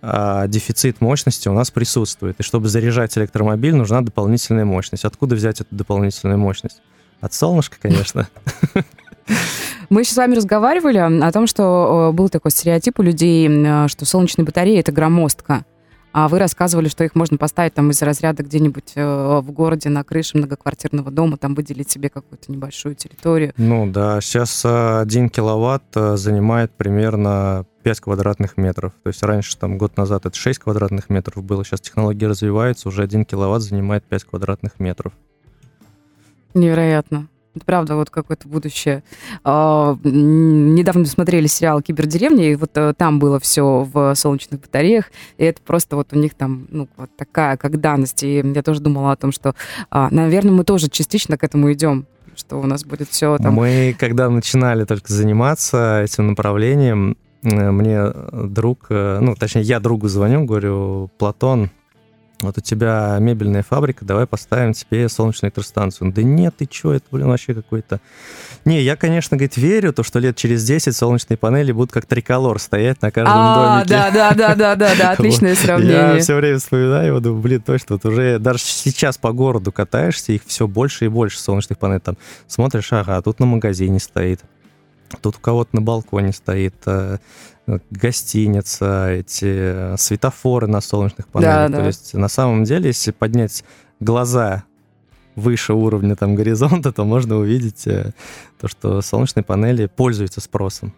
А 0.00 0.48
дефицит 0.48 1.00
мощности 1.00 1.48
у 1.48 1.52
нас 1.52 1.70
присутствует. 1.70 2.40
И 2.40 2.42
чтобы 2.42 2.68
заряжать 2.68 3.16
электромобиль, 3.16 3.76
нужна 3.76 4.00
дополнительная 4.00 4.64
мощность. 4.64 5.04
Откуда 5.04 5.36
взять 5.36 5.60
эту 5.60 5.72
дополнительную 5.72 6.38
мощность? 6.38 6.80
От 7.22 7.32
солнышка, 7.32 7.76
конечно. 7.80 8.28
Мы 9.88 10.00
еще 10.00 10.12
с 10.12 10.16
вами 10.16 10.34
разговаривали 10.34 10.98
о 10.98 11.32
том, 11.32 11.46
что 11.46 12.10
был 12.12 12.28
такой 12.28 12.50
стереотип 12.50 12.98
у 12.98 13.02
людей, 13.02 13.48
что 13.88 14.04
солнечные 14.04 14.44
батареи— 14.44 14.78
это 14.80 14.90
громоздка. 14.90 15.64
А 16.12 16.28
вы 16.28 16.38
рассказывали, 16.38 16.88
что 16.88 17.04
их 17.04 17.14
можно 17.14 17.38
поставить 17.38 17.72
там 17.72 17.90
из 17.90 18.02
разряда 18.02 18.42
где-нибудь 18.42 18.92
э, 18.96 19.40
в 19.42 19.50
городе 19.50 19.88
на 19.88 20.04
крыше 20.04 20.36
многоквартирного 20.36 21.10
дома, 21.10 21.38
там 21.38 21.54
выделить 21.54 21.90
себе 21.90 22.10
какую-то 22.10 22.52
небольшую 22.52 22.96
территорию. 22.96 23.54
Ну 23.56 23.90
да, 23.90 24.20
сейчас 24.20 24.62
один 24.66 25.30
киловатт 25.30 25.84
э, 25.94 26.18
занимает 26.18 26.70
примерно 26.72 27.64
5 27.82 28.00
квадратных 28.00 28.58
метров. 28.58 28.92
То 29.02 29.08
есть 29.08 29.22
раньше, 29.22 29.56
там, 29.56 29.78
год 29.78 29.96
назад 29.96 30.26
это 30.26 30.36
6 30.36 30.58
квадратных 30.58 31.08
метров 31.08 31.42
было, 31.42 31.64
сейчас 31.64 31.80
технологии 31.80 32.26
развиваются, 32.26 32.88
уже 32.88 33.02
один 33.02 33.24
киловатт 33.24 33.62
занимает 33.62 34.04
5 34.04 34.24
квадратных 34.24 34.80
метров. 34.80 35.14
Невероятно. 36.54 37.28
Это 37.54 37.66
правда, 37.66 37.96
вот 37.96 38.08
какое-то 38.08 38.48
будущее. 38.48 39.02
А, 39.44 39.96
недавно 40.04 41.04
смотрели 41.04 41.46
сериал 41.46 41.82
«Кибердеревня», 41.82 42.50
и 42.50 42.56
вот 42.56 42.70
а, 42.76 42.94
там 42.94 43.18
было 43.18 43.38
все 43.38 43.86
в 43.92 44.14
солнечных 44.14 44.60
батареях, 44.60 45.10
и 45.36 45.44
это 45.44 45.60
просто 45.60 45.96
вот 45.96 46.08
у 46.12 46.16
них 46.16 46.32
там, 46.34 46.66
ну, 46.70 46.88
вот 46.96 47.10
такая 47.16 47.58
как 47.58 47.78
данность. 47.78 48.22
И 48.22 48.42
я 48.42 48.62
тоже 48.62 48.80
думала 48.80 49.12
о 49.12 49.16
том, 49.16 49.32
что, 49.32 49.54
а, 49.90 50.08
наверное, 50.10 50.52
мы 50.52 50.64
тоже 50.64 50.88
частично 50.88 51.36
к 51.36 51.44
этому 51.44 51.70
идем, 51.72 52.06
что 52.36 52.58
у 52.58 52.64
нас 52.64 52.84
будет 52.84 53.10
все 53.10 53.36
там... 53.36 53.52
Мы, 53.54 53.94
когда 53.98 54.30
начинали 54.30 54.84
только 54.84 55.12
заниматься 55.12 56.02
этим 56.02 56.28
направлением, 56.28 57.18
э, 57.42 57.70
мне 57.70 58.06
друг, 58.32 58.86
э, 58.88 59.18
ну, 59.20 59.34
точнее, 59.34 59.62
я 59.62 59.78
другу 59.78 60.08
звоню, 60.08 60.46
говорю, 60.46 61.10
Платон, 61.18 61.70
вот 62.46 62.58
у 62.58 62.60
тебя 62.60 63.16
мебельная 63.20 63.62
фабрика, 63.62 64.04
давай 64.04 64.26
поставим 64.26 64.72
тебе 64.72 65.08
солнечную 65.08 65.48
электростанцию. 65.48 66.12
Да 66.12 66.22
нет, 66.22 66.54
ты 66.58 66.68
что, 66.70 66.92
это, 66.92 67.04
блин, 67.10 67.28
вообще 67.28 67.54
какой-то... 67.54 68.00
Не, 68.64 68.80
я, 68.82 68.96
конечно, 68.96 69.36
говорит, 69.36 69.56
верю, 69.56 69.92
то, 69.92 70.02
что 70.02 70.18
лет 70.18 70.36
через 70.36 70.64
10 70.64 70.94
солнечные 70.94 71.36
панели 71.36 71.72
будут 71.72 71.92
как 71.92 72.06
триколор 72.06 72.58
стоять 72.58 73.02
на 73.02 73.10
каждом 73.10 73.34
а, 73.36 73.76
домике. 73.76 73.88
Да, 73.88 74.10
да, 74.10 74.34
да, 74.34 74.54
да, 74.54 74.74
да, 74.76 74.94
да, 74.94 75.10
отличное 75.12 75.54
сравнение. 75.54 76.14
Я 76.14 76.18
все 76.18 76.34
время 76.34 76.58
вспоминаю 76.58 77.06
его, 77.08 77.20
думаю, 77.20 77.42
блин, 77.42 77.62
точно, 77.62 77.96
вот 77.96 78.04
уже 78.04 78.38
даже 78.38 78.60
сейчас 78.60 79.18
по 79.18 79.32
городу 79.32 79.72
катаешься, 79.72 80.32
их 80.32 80.42
все 80.46 80.66
больше 80.66 81.06
и 81.06 81.08
больше 81.08 81.40
солнечных 81.40 81.78
панелей. 81.78 82.00
Там 82.00 82.16
смотришь, 82.46 82.92
ага, 82.92 83.20
тут 83.22 83.40
на 83.40 83.46
магазине 83.46 83.98
стоит, 83.98 84.40
тут 85.20 85.36
у 85.36 85.40
кого-то 85.40 85.76
на 85.76 85.82
балконе 85.82 86.32
стоит, 86.32 86.74
э, 86.86 87.18
гостиница, 87.90 89.10
эти 89.10 89.96
светофоры 89.96 90.66
на 90.66 90.80
солнечных 90.80 91.28
панелях. 91.28 91.54
Да, 91.54 91.68
да. 91.68 91.78
То 91.78 91.86
есть 91.86 92.14
на 92.14 92.28
самом 92.28 92.64
деле, 92.64 92.88
если 92.88 93.10
поднять 93.12 93.64
глаза 94.00 94.64
выше 95.36 95.72
уровня 95.72 96.16
там 96.16 96.34
горизонта, 96.36 96.92
то 96.92 97.04
можно 97.04 97.36
увидеть 97.36 97.86
э, 97.86 98.12
то, 98.60 98.68
что 98.68 99.00
солнечные 99.00 99.44
панели 99.44 99.86
пользуются 99.86 100.40
спросом. 100.40 100.92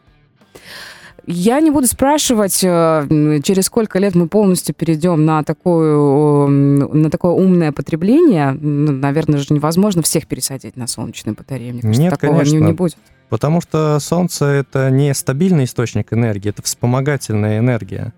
Я 1.26 1.60
не 1.60 1.70
буду 1.70 1.86
спрашивать, 1.86 2.62
э, 2.62 3.40
через 3.42 3.66
сколько 3.66 3.98
лет 3.98 4.14
мы 4.14 4.28
полностью 4.28 4.74
перейдем 4.74 5.24
на 5.24 5.42
такое, 5.42 6.46
на 6.48 7.10
такое 7.10 7.32
умное 7.32 7.72
потребление. 7.72 8.52
Наверное 8.52 9.38
же 9.38 9.46
невозможно 9.54 10.02
всех 10.02 10.26
пересадить 10.26 10.76
на 10.76 10.86
солнечные 10.86 11.32
батареи. 11.32 11.72
Мне 11.72 11.80
кажется, 11.80 12.02
Нет, 12.02 12.10
такого 12.10 12.38
конечно. 12.38 12.56
Не, 12.58 12.64
не 12.66 12.72
будет. 12.72 12.98
Потому 13.34 13.60
что 13.60 13.98
Солнце— 13.98 14.44
это 14.46 14.90
не 14.90 15.12
стабильный 15.12 15.64
источник 15.64 16.12
энергии, 16.12 16.50
это 16.50 16.62
вспомогательная 16.62 17.58
энергия. 17.58 18.12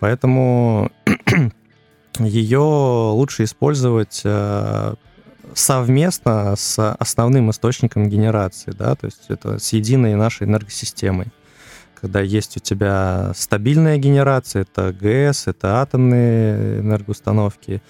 Поэтому 0.00 0.92
ее 2.18 2.58
лучше 2.58 3.44
использовать 3.44 4.20
э, 4.22 4.94
совместно 5.54 6.56
с 6.56 6.92
основным 6.92 7.50
источником 7.50 8.10
генерации, 8.10 8.72
да, 8.72 8.96
то 8.96 9.06
есть 9.06 9.30
это 9.30 9.58
с 9.58 9.72
единой 9.72 10.14
нашей 10.14 10.46
энергосистемой. 10.46 11.28
Когда 11.98 12.20
есть 12.20 12.58
у 12.58 12.60
тебя 12.60 13.32
стабильная 13.34 13.96
генерация, 13.96 14.66
это 14.70 14.92
ГЭС, 14.92 15.46
это 15.46 15.80
атомные 15.80 16.80
энергоустановки, 16.80 17.80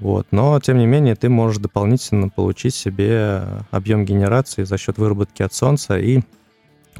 Вот. 0.00 0.26
Но, 0.30 0.58
тем 0.60 0.78
не 0.78 0.86
менее, 0.86 1.14
ты 1.14 1.28
можешь 1.28 1.58
дополнительно 1.58 2.28
получить 2.28 2.74
себе 2.74 3.42
объем 3.70 4.04
генерации 4.04 4.64
за 4.64 4.78
счет 4.78 4.98
выработки 4.98 5.42
от 5.42 5.52
солнца 5.52 5.98
и 5.98 6.20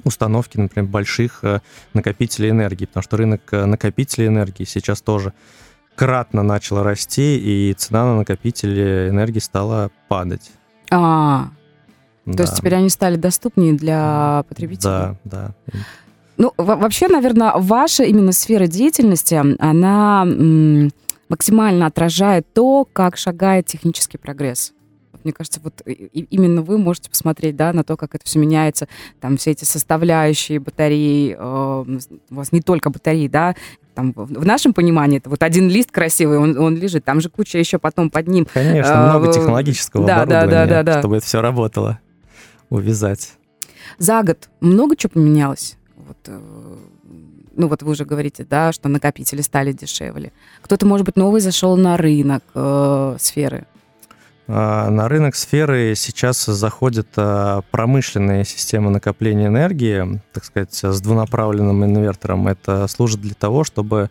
установки, 0.05 0.59
например, 0.59 0.89
больших 0.89 1.41
э, 1.43 1.61
накопителей 1.95 2.51
энергии, 2.51 2.85
потому 2.85 3.03
что 3.03 3.17
рынок 3.17 3.41
э, 3.53 3.65
накопителей 3.65 4.29
энергии 4.29 4.65
сейчас 4.65 5.03
тоже 5.03 5.33
кратно 5.95 6.43
начал 6.43 6.83
расти, 6.83 7.39
и 7.39 7.75
цена 7.75 8.05
на 8.05 8.17
накопители 8.19 9.09
энергии 9.09 9.41
стала 9.41 9.91
падать. 10.09 10.51
А, 10.91 11.49
да. 12.25 12.37
то 12.37 12.43
есть 12.45 12.57
теперь 12.57 12.75
они 12.77 12.89
стали 12.89 13.17
доступнее 13.17 13.75
для 13.75 14.45
потребителей? 14.49 14.83
Да, 14.91 15.17
да. 15.25 15.55
Ну, 16.37 16.55
вообще, 16.57 17.09
наверное, 17.09 17.53
ваша 17.57 18.05
именно 18.05 18.33
сфера 18.33 18.67
деятельности, 18.67 19.35
она 19.59 20.25
максимально 21.31 21.87
отражает 21.87 22.53
то, 22.53 22.87
как 22.93 23.17
шагает 23.17 23.65
технический 23.65 24.19
прогресс. 24.19 24.75
Мне 25.25 25.33
кажется, 25.33 25.61
вот 25.63 25.83
именно 25.87 26.63
вы 26.63 26.79
можете 26.79 27.11
посмотреть, 27.11 27.55
да, 27.55 27.73
на 27.73 27.85
то, 27.85 27.97
как 27.97 28.15
это 28.15 28.25
все 28.25 28.39
меняется, 28.39 28.89
там 29.21 29.37
все 29.37 29.51
эти 29.51 29.65
составляющие 29.65 30.59
батареи, 30.59 31.37
э, 31.39 31.99
у 32.31 32.35
вас 32.35 32.53
не 32.53 32.63
только 32.63 32.89
батареи, 32.89 33.29
да, 33.29 33.55
там, 33.95 34.13
в 34.17 34.47
нашем 34.47 34.73
понимании 34.73 35.19
это 35.19 35.29
вот 35.29 35.43
один 35.43 35.69
лист 35.69 35.91
красивый, 35.91 36.39
он, 36.39 36.59
он 36.59 36.77
лежит, 36.77 37.05
там 37.05 37.21
же 37.21 37.29
куча 37.29 37.59
еще 37.59 37.79
потом 37.79 38.09
под 38.09 38.29
ним. 38.29 38.47
Конечно, 38.53 38.93
э, 38.93 39.09
много 39.11 39.33
технологического 39.33 40.07
да, 40.07 40.23
оборудования, 40.23 40.51
да, 40.51 40.67
да, 40.67 40.83
да, 40.83 40.95
да. 40.95 40.99
чтобы 41.01 41.19
это 41.19 41.27
все 41.27 41.43
работало, 41.43 42.01
увязать. 42.71 43.33
За 43.99 44.23
год 44.23 44.49
много 44.61 44.97
чего 44.97 45.11
поменялось? 45.11 45.77
Вот, 45.97 46.17
э, 46.29 46.41
ну 47.57 47.69
вот 47.69 47.83
вы 47.83 47.93
уже 47.93 48.05
говорите, 48.05 48.47
да, 48.49 48.73
что 48.73 48.89
накопители 48.89 49.41
стали 49.41 49.73
дешевле. 49.73 50.33
Кто-то, 50.63 50.87
может 50.87 51.07
быть, 51.07 51.17
новый 51.17 51.41
зашел 51.41 51.77
на 51.77 51.97
рынок 51.97 52.43
э, 52.55 53.17
сферы. 53.19 53.67
А, 54.53 54.91
на 54.91 55.09
рынок 55.09 55.37
сферы 55.37 55.95
сейчас 55.95 56.45
заходят 56.45 57.07
а, 57.17 57.63
промышленные 57.71 58.45
системы 58.45 58.91
накопления 58.91 59.47
энергии, 59.47 60.21
так 60.33 60.45
сказать, 60.45 60.75
с 60.75 61.01
двунаправленным 61.01 61.85
инвертором. 61.85 62.49
Это 62.49 62.89
служит 62.89 63.21
для 63.21 63.35
того, 63.35 63.63
чтобы 63.63 64.11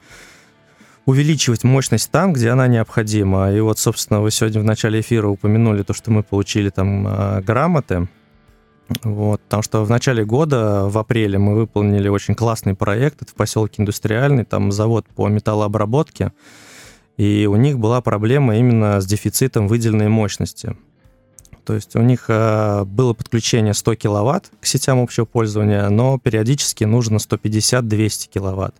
увеличивать 1.05 1.65
мощность 1.65 2.09
там, 2.09 2.31
где 2.31 2.51
она 2.51 2.67
необходима. 2.67 3.51
И 3.51 3.59
вот, 3.59 3.79
собственно, 3.79 4.21
вы 4.21 4.31
сегодня 4.31 4.61
в 4.61 4.63
начале 4.63 5.01
эфира 5.01 5.27
упомянули 5.27 5.83
то, 5.83 5.93
что 5.93 6.09
мы 6.09 6.23
получили 6.23 6.69
там 6.69 7.05
а, 7.05 7.41
грамоты. 7.41 8.07
Вот, 9.03 9.41
потому 9.41 9.63
что 9.63 9.83
в 9.83 9.89
начале 9.89 10.25
года, 10.25 10.87
в 10.87 10.97
апреле, 10.97 11.37
мы 11.37 11.55
выполнили 11.55 12.07
очень 12.07 12.35
классный 12.35 12.75
проект. 12.75 13.21
Это 13.21 13.31
в 13.31 13.35
поселке 13.35 13.81
Индустриальный, 13.81 14.45
там 14.45 14.71
завод 14.71 15.05
по 15.15 15.27
металлообработке 15.27 16.31
и 17.19 17.47
у 17.47 17.57
них 17.57 17.77
была 17.77 17.99
проблема 17.99 18.55
именно 18.55 19.01
с 19.01 19.05
дефицитом 19.05 19.67
выделенной 19.67 20.07
мощности. 20.07 20.77
То 21.65 21.73
есть 21.73 21.97
у 21.97 21.99
них 21.99 22.25
э, 22.29 22.85
было 22.85 23.13
подключение 23.13 23.73
100 23.73 23.95
киловатт 23.95 24.51
к 24.61 24.65
сетям 24.65 25.01
общего 25.01 25.25
пользования, 25.25 25.89
но 25.89 26.17
периодически 26.17 26.85
нужно 26.85 27.17
150-200 27.17 28.29
киловатт. 28.29 28.73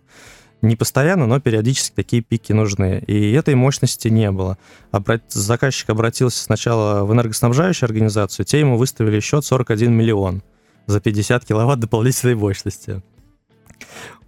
Не 0.62 0.76
постоянно, 0.76 1.26
но 1.26 1.40
периодически 1.40 1.94
такие 1.94 2.22
пики 2.22 2.52
нужны. 2.52 3.02
И 3.06 3.32
этой 3.32 3.54
мощности 3.54 4.08
не 4.08 4.30
было. 4.30 4.58
Обрат... 4.90 5.22
Заказчик 5.28 5.88
обратился 5.90 6.42
сначала 6.42 7.04
в 7.04 7.12
энергоснабжающую 7.12 7.86
организацию, 7.86 8.44
те 8.44 8.60
ему 8.60 8.76
выставили 8.76 9.20
счет 9.20 9.44
41 9.44 9.92
миллион 9.92 10.42
за 10.86 11.00
50 11.00 11.46
киловатт 11.46 11.80
дополнительной 11.80 12.34
мощности. 12.34 13.02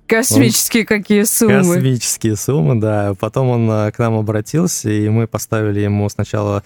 Космические 0.07 0.83
он... 0.83 0.87
какие 0.87 1.23
суммы. 1.25 1.75
Космические 1.75 2.37
суммы, 2.37 2.81
да. 2.81 3.15
Потом 3.19 3.49
он 3.49 3.71
э, 3.71 3.93
к 3.93 3.99
нам 3.99 4.17
обратился, 4.19 4.91
и 4.91 5.09
мы 5.09 5.27
поставили 5.27 5.81
ему 5.81 6.09
сначала 6.09 6.62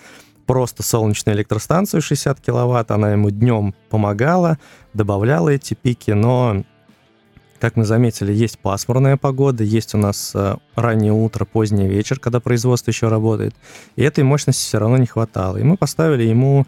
просто 0.47 0.83
солнечную 0.83 1.37
электростанцию 1.37 2.03
60 2.03 2.41
киловатт. 2.41 2.91
Она 2.91 3.13
ему 3.13 3.31
днем 3.31 3.75
помогала, 3.91 4.59
добавляла 4.95 5.51
эти 5.51 5.75
пики, 5.75 6.13
но 6.13 6.65
как 7.59 7.77
мы 7.77 7.85
заметили, 7.85 8.33
есть 8.33 8.59
пасмурная 8.59 9.17
погода, 9.17 9.65
есть 9.65 9.95
у 9.95 9.99
нас 9.99 10.33
э, 10.35 10.57
раннее 10.75 11.13
утро, 11.13 11.45
поздний 11.45 11.89
вечер, 11.89 12.19
когда 12.19 12.41
производство 12.41 12.91
еще 12.91 13.09
работает. 13.09 13.55
И 13.97 14.03
этой 14.03 14.25
мощности 14.25 14.63
все 14.63 14.79
равно 14.79 14.97
не 14.97 15.07
хватало. 15.07 15.57
И 15.57 15.63
мы 15.63 15.77
поставили 15.77 16.25
ему 16.25 16.67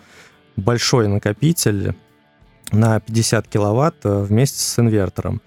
большой 0.57 1.09
накопитель 1.09 1.95
на 2.73 3.01
50 3.01 3.49
киловатт 3.49 3.97
э, 4.05 4.23
вместе 4.23 4.61
с 4.61 4.79
инвертором 4.79 5.41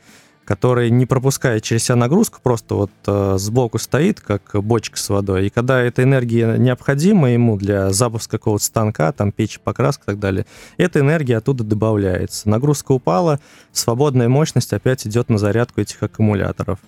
который 0.45 0.89
не 0.89 1.05
пропускает 1.05 1.63
через 1.63 1.83
себя 1.83 1.95
нагрузку, 1.95 2.39
просто 2.41 2.75
вот 2.75 2.91
э, 3.05 3.35
сбоку 3.37 3.77
стоит, 3.77 4.21
как 4.21 4.55
бочка 4.63 4.97
с 4.97 5.09
водой. 5.09 5.47
И 5.47 5.49
когда 5.49 5.81
эта 5.81 6.03
энергия 6.03 6.57
необходима 6.57 7.31
ему 7.31 7.57
для 7.57 7.91
запуска 7.91 8.37
какого-то 8.37 8.63
станка, 8.63 9.11
там 9.11 9.31
печи, 9.31 9.59
покраска 9.63 10.03
и 10.03 10.05
так 10.07 10.19
далее, 10.19 10.45
эта 10.77 10.99
энергия 10.99 11.37
оттуда 11.37 11.63
добавляется. 11.63 12.49
Нагрузка 12.49 12.91
упала, 12.91 13.39
свободная 13.71 14.29
мощность 14.29 14.73
опять 14.73 15.05
идет 15.05 15.29
на 15.29 15.37
зарядку 15.37 15.81
этих 15.81 16.01
аккумуляторов. 16.01 16.79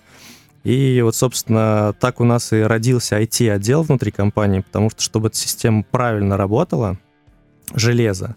И 0.63 1.01
вот, 1.03 1.15
собственно, 1.15 1.93
так 1.99 2.21
у 2.21 2.23
нас 2.23 2.53
и 2.53 2.61
родился 2.61 3.19
IT-отдел 3.21 3.83
внутри 3.83 4.11
компании, 4.11 4.61
потому 4.61 4.89
что, 4.89 5.01
чтобы 5.01 5.27
эта 5.27 5.37
система 5.37 5.83
правильно 5.83 6.37
работала, 6.37 6.97
железо, 7.73 8.35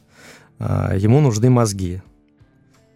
э, 0.59 0.97
ему 0.99 1.21
нужны 1.21 1.51
мозги. 1.51 2.03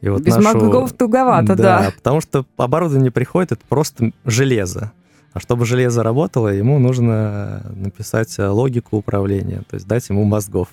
И 0.00 0.08
вот 0.08 0.22
Без 0.22 0.36
нашу... 0.36 0.58
мозгов 0.58 0.92
туговато, 0.92 1.54
да, 1.54 1.82
да. 1.82 1.92
Потому 1.94 2.20
что 2.20 2.46
оборудование 2.56 3.10
приходит, 3.10 3.52
это 3.52 3.62
просто 3.68 4.12
железо. 4.24 4.92
А 5.32 5.38
чтобы 5.38 5.64
железо 5.64 6.02
работало, 6.02 6.48
ему 6.48 6.80
нужно 6.80 7.62
написать 7.76 8.36
логику 8.36 8.96
управления, 8.96 9.62
то 9.70 9.74
есть 9.74 9.86
дать 9.86 10.08
ему 10.08 10.24
мозгов. 10.24 10.68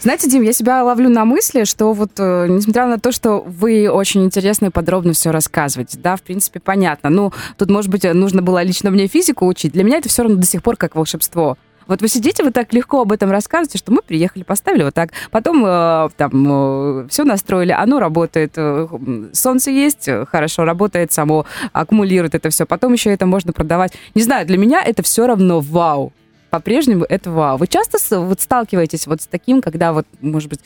Знаете, 0.00 0.30
Дим, 0.30 0.42
я 0.42 0.52
себя 0.52 0.84
ловлю 0.84 1.08
на 1.08 1.24
мысли, 1.24 1.64
что 1.64 1.92
вот, 1.92 2.12
э, 2.18 2.46
несмотря 2.48 2.86
на 2.86 3.00
то, 3.00 3.10
что 3.10 3.40
вы 3.40 3.88
очень 3.88 4.24
интересно 4.24 4.66
и 4.66 4.70
подробно 4.70 5.14
все 5.14 5.32
рассказываете, 5.32 5.98
да, 5.98 6.14
в 6.14 6.22
принципе, 6.22 6.60
понятно. 6.60 7.10
Ну, 7.10 7.32
тут, 7.56 7.68
может 7.68 7.90
быть, 7.90 8.04
нужно 8.04 8.40
было 8.40 8.62
лично 8.62 8.90
мне 8.90 9.08
физику 9.08 9.46
учить. 9.46 9.72
Для 9.72 9.82
меня 9.82 9.98
это 9.98 10.08
все 10.08 10.22
равно 10.22 10.38
до 10.38 10.46
сих 10.46 10.62
пор 10.62 10.76
как 10.76 10.94
волшебство. 10.94 11.58
Вот 11.86 12.02
вы 12.02 12.08
сидите, 12.08 12.42
вы 12.42 12.50
так 12.50 12.72
легко 12.72 13.02
об 13.02 13.12
этом 13.12 13.30
рассказываете, 13.30 13.78
что 13.78 13.92
мы 13.92 14.02
приехали, 14.02 14.42
поставили 14.42 14.82
вот 14.82 14.94
так, 14.94 15.10
потом 15.30 15.64
э, 15.64 16.08
там 16.16 17.04
э, 17.04 17.08
все 17.08 17.24
настроили, 17.24 17.72
оно 17.72 18.00
работает, 18.00 18.54
э, 18.56 18.88
солнце 19.32 19.70
есть, 19.70 20.08
хорошо 20.28 20.64
работает 20.64 21.12
само, 21.12 21.46
аккумулирует 21.72 22.34
это 22.34 22.50
все, 22.50 22.66
потом 22.66 22.92
еще 22.92 23.10
это 23.10 23.26
можно 23.26 23.52
продавать. 23.52 23.92
Не 24.14 24.22
знаю, 24.22 24.46
для 24.46 24.58
меня 24.58 24.82
это 24.82 25.02
все 25.02 25.26
равно 25.26 25.60
вау 25.60 26.12
по-прежнему 26.58 27.04
это 27.08 27.30
вау. 27.30 27.58
Вы 27.58 27.66
часто 27.66 28.20
вот 28.20 28.40
сталкиваетесь 28.40 29.06
вот 29.06 29.20
с 29.20 29.26
таким, 29.26 29.60
когда 29.60 29.92
вот, 29.92 30.06
может 30.20 30.48
быть, 30.48 30.60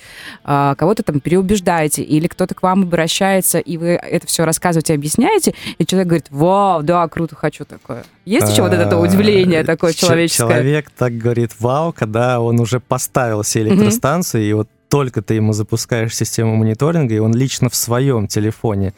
а, 0.45 0.75
кого-то 0.77 1.03
там 1.03 1.21
переубеждаете, 1.21 2.03
или 2.03 2.29
кто-то 2.29 2.55
к 2.55 2.63
вам 2.63 2.83
обращается, 2.83 3.59
и 3.59 3.77
вы 3.77 3.89
это 3.89 4.27
все 4.27 4.45
рассказываете, 4.45 4.95
объясняете, 4.95 5.55
и 5.79 5.85
человек 5.85 6.09
говорит, 6.09 6.27
вау, 6.31 6.83
да, 6.83 7.09
круто, 7.09 7.35
хочу 7.35 7.65
такое. 7.65 8.05
Есть 8.25 8.53
еще 8.53 8.63
вот 8.63 8.73
это 8.73 8.97
а, 8.97 9.01
удивление 9.01 9.65
такое 9.65 9.93
человеческое? 9.93 10.49
Человек 10.49 10.91
так 10.91 11.17
говорит, 11.17 11.53
вау, 11.59 11.93
когда 11.93 12.41
он 12.41 12.61
уже 12.61 12.79
поставил 12.79 13.43
все 13.43 13.63
электростанции, 13.63 14.45
и 14.45 14.53
вот 14.53 14.69
только 14.89 15.23
ты 15.23 15.35
ему 15.35 15.53
запускаешь 15.53 16.15
систему 16.15 16.57
мониторинга, 16.57 17.15
и 17.15 17.19
он 17.19 17.35
лично 17.35 17.69
в 17.69 17.75
своем 17.75 18.29
телефоне 18.29 18.95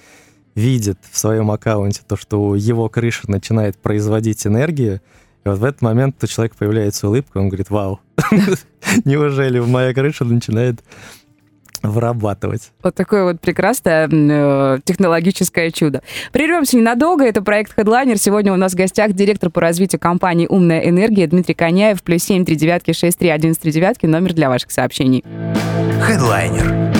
видит 0.55 0.99
в 1.11 1.19
своем 1.19 1.51
аккаунте 1.51 2.03
то, 2.07 2.17
что 2.17 2.55
его 2.55 2.89
крыша 2.89 3.31
начинает 3.31 3.79
производить 3.79 4.47
энергию, 4.47 5.01
и 5.45 5.49
вот 5.49 5.59
в 5.59 5.65
этот 5.65 5.83
момент 5.83 6.23
у 6.23 6.27
человека 6.27 6.57
появляется 6.59 7.09
улыбка, 7.09 7.39
он 7.39 7.49
говорит, 7.49 7.71
вау, 7.71 8.01
неужели 9.05 9.59
моя 9.61 9.93
крыша 9.93 10.25
начинает 10.25 10.83
вырабатывать. 11.83 12.73
Вот 12.83 12.95
такое 12.95 13.25
вот 13.25 13.41
прекрасное 13.41 14.09
э, 14.09 14.79
технологическое 14.85 15.71
чудо. 15.71 16.03
Прервемся 16.31 16.77
ненадолго. 16.77 17.25
Это 17.25 17.43
проект 17.43 17.77
Headliner. 17.77 18.17
Сегодня 18.17 18.53
у 18.53 18.57
нас 18.57 18.73
в 18.73 18.77
гостях 18.77 19.13
директор 19.13 19.51
по 19.51 19.61
развитию 19.61 20.01
компании 20.01 20.47
«Умная 20.49 20.81
энергия» 20.81 21.27
Дмитрий 21.27 21.55
Коняев. 21.55 22.03
Плюс 22.03 22.23
семь 22.23 22.45
три 22.45 22.57
девятки 22.57 22.93
шесть 22.93 23.19
три 23.19 23.31
один 23.31 23.55
три 23.55 23.73
девятки. 23.73 24.07
Номер 24.07 24.33
для 24.33 24.49
ваших 24.49 24.71
сообщений. 24.71 25.25
Headliner 26.09 26.93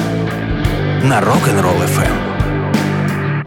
на 1.05 1.21
Rock'n'Roll 1.21 1.87
FM. 1.87 2.32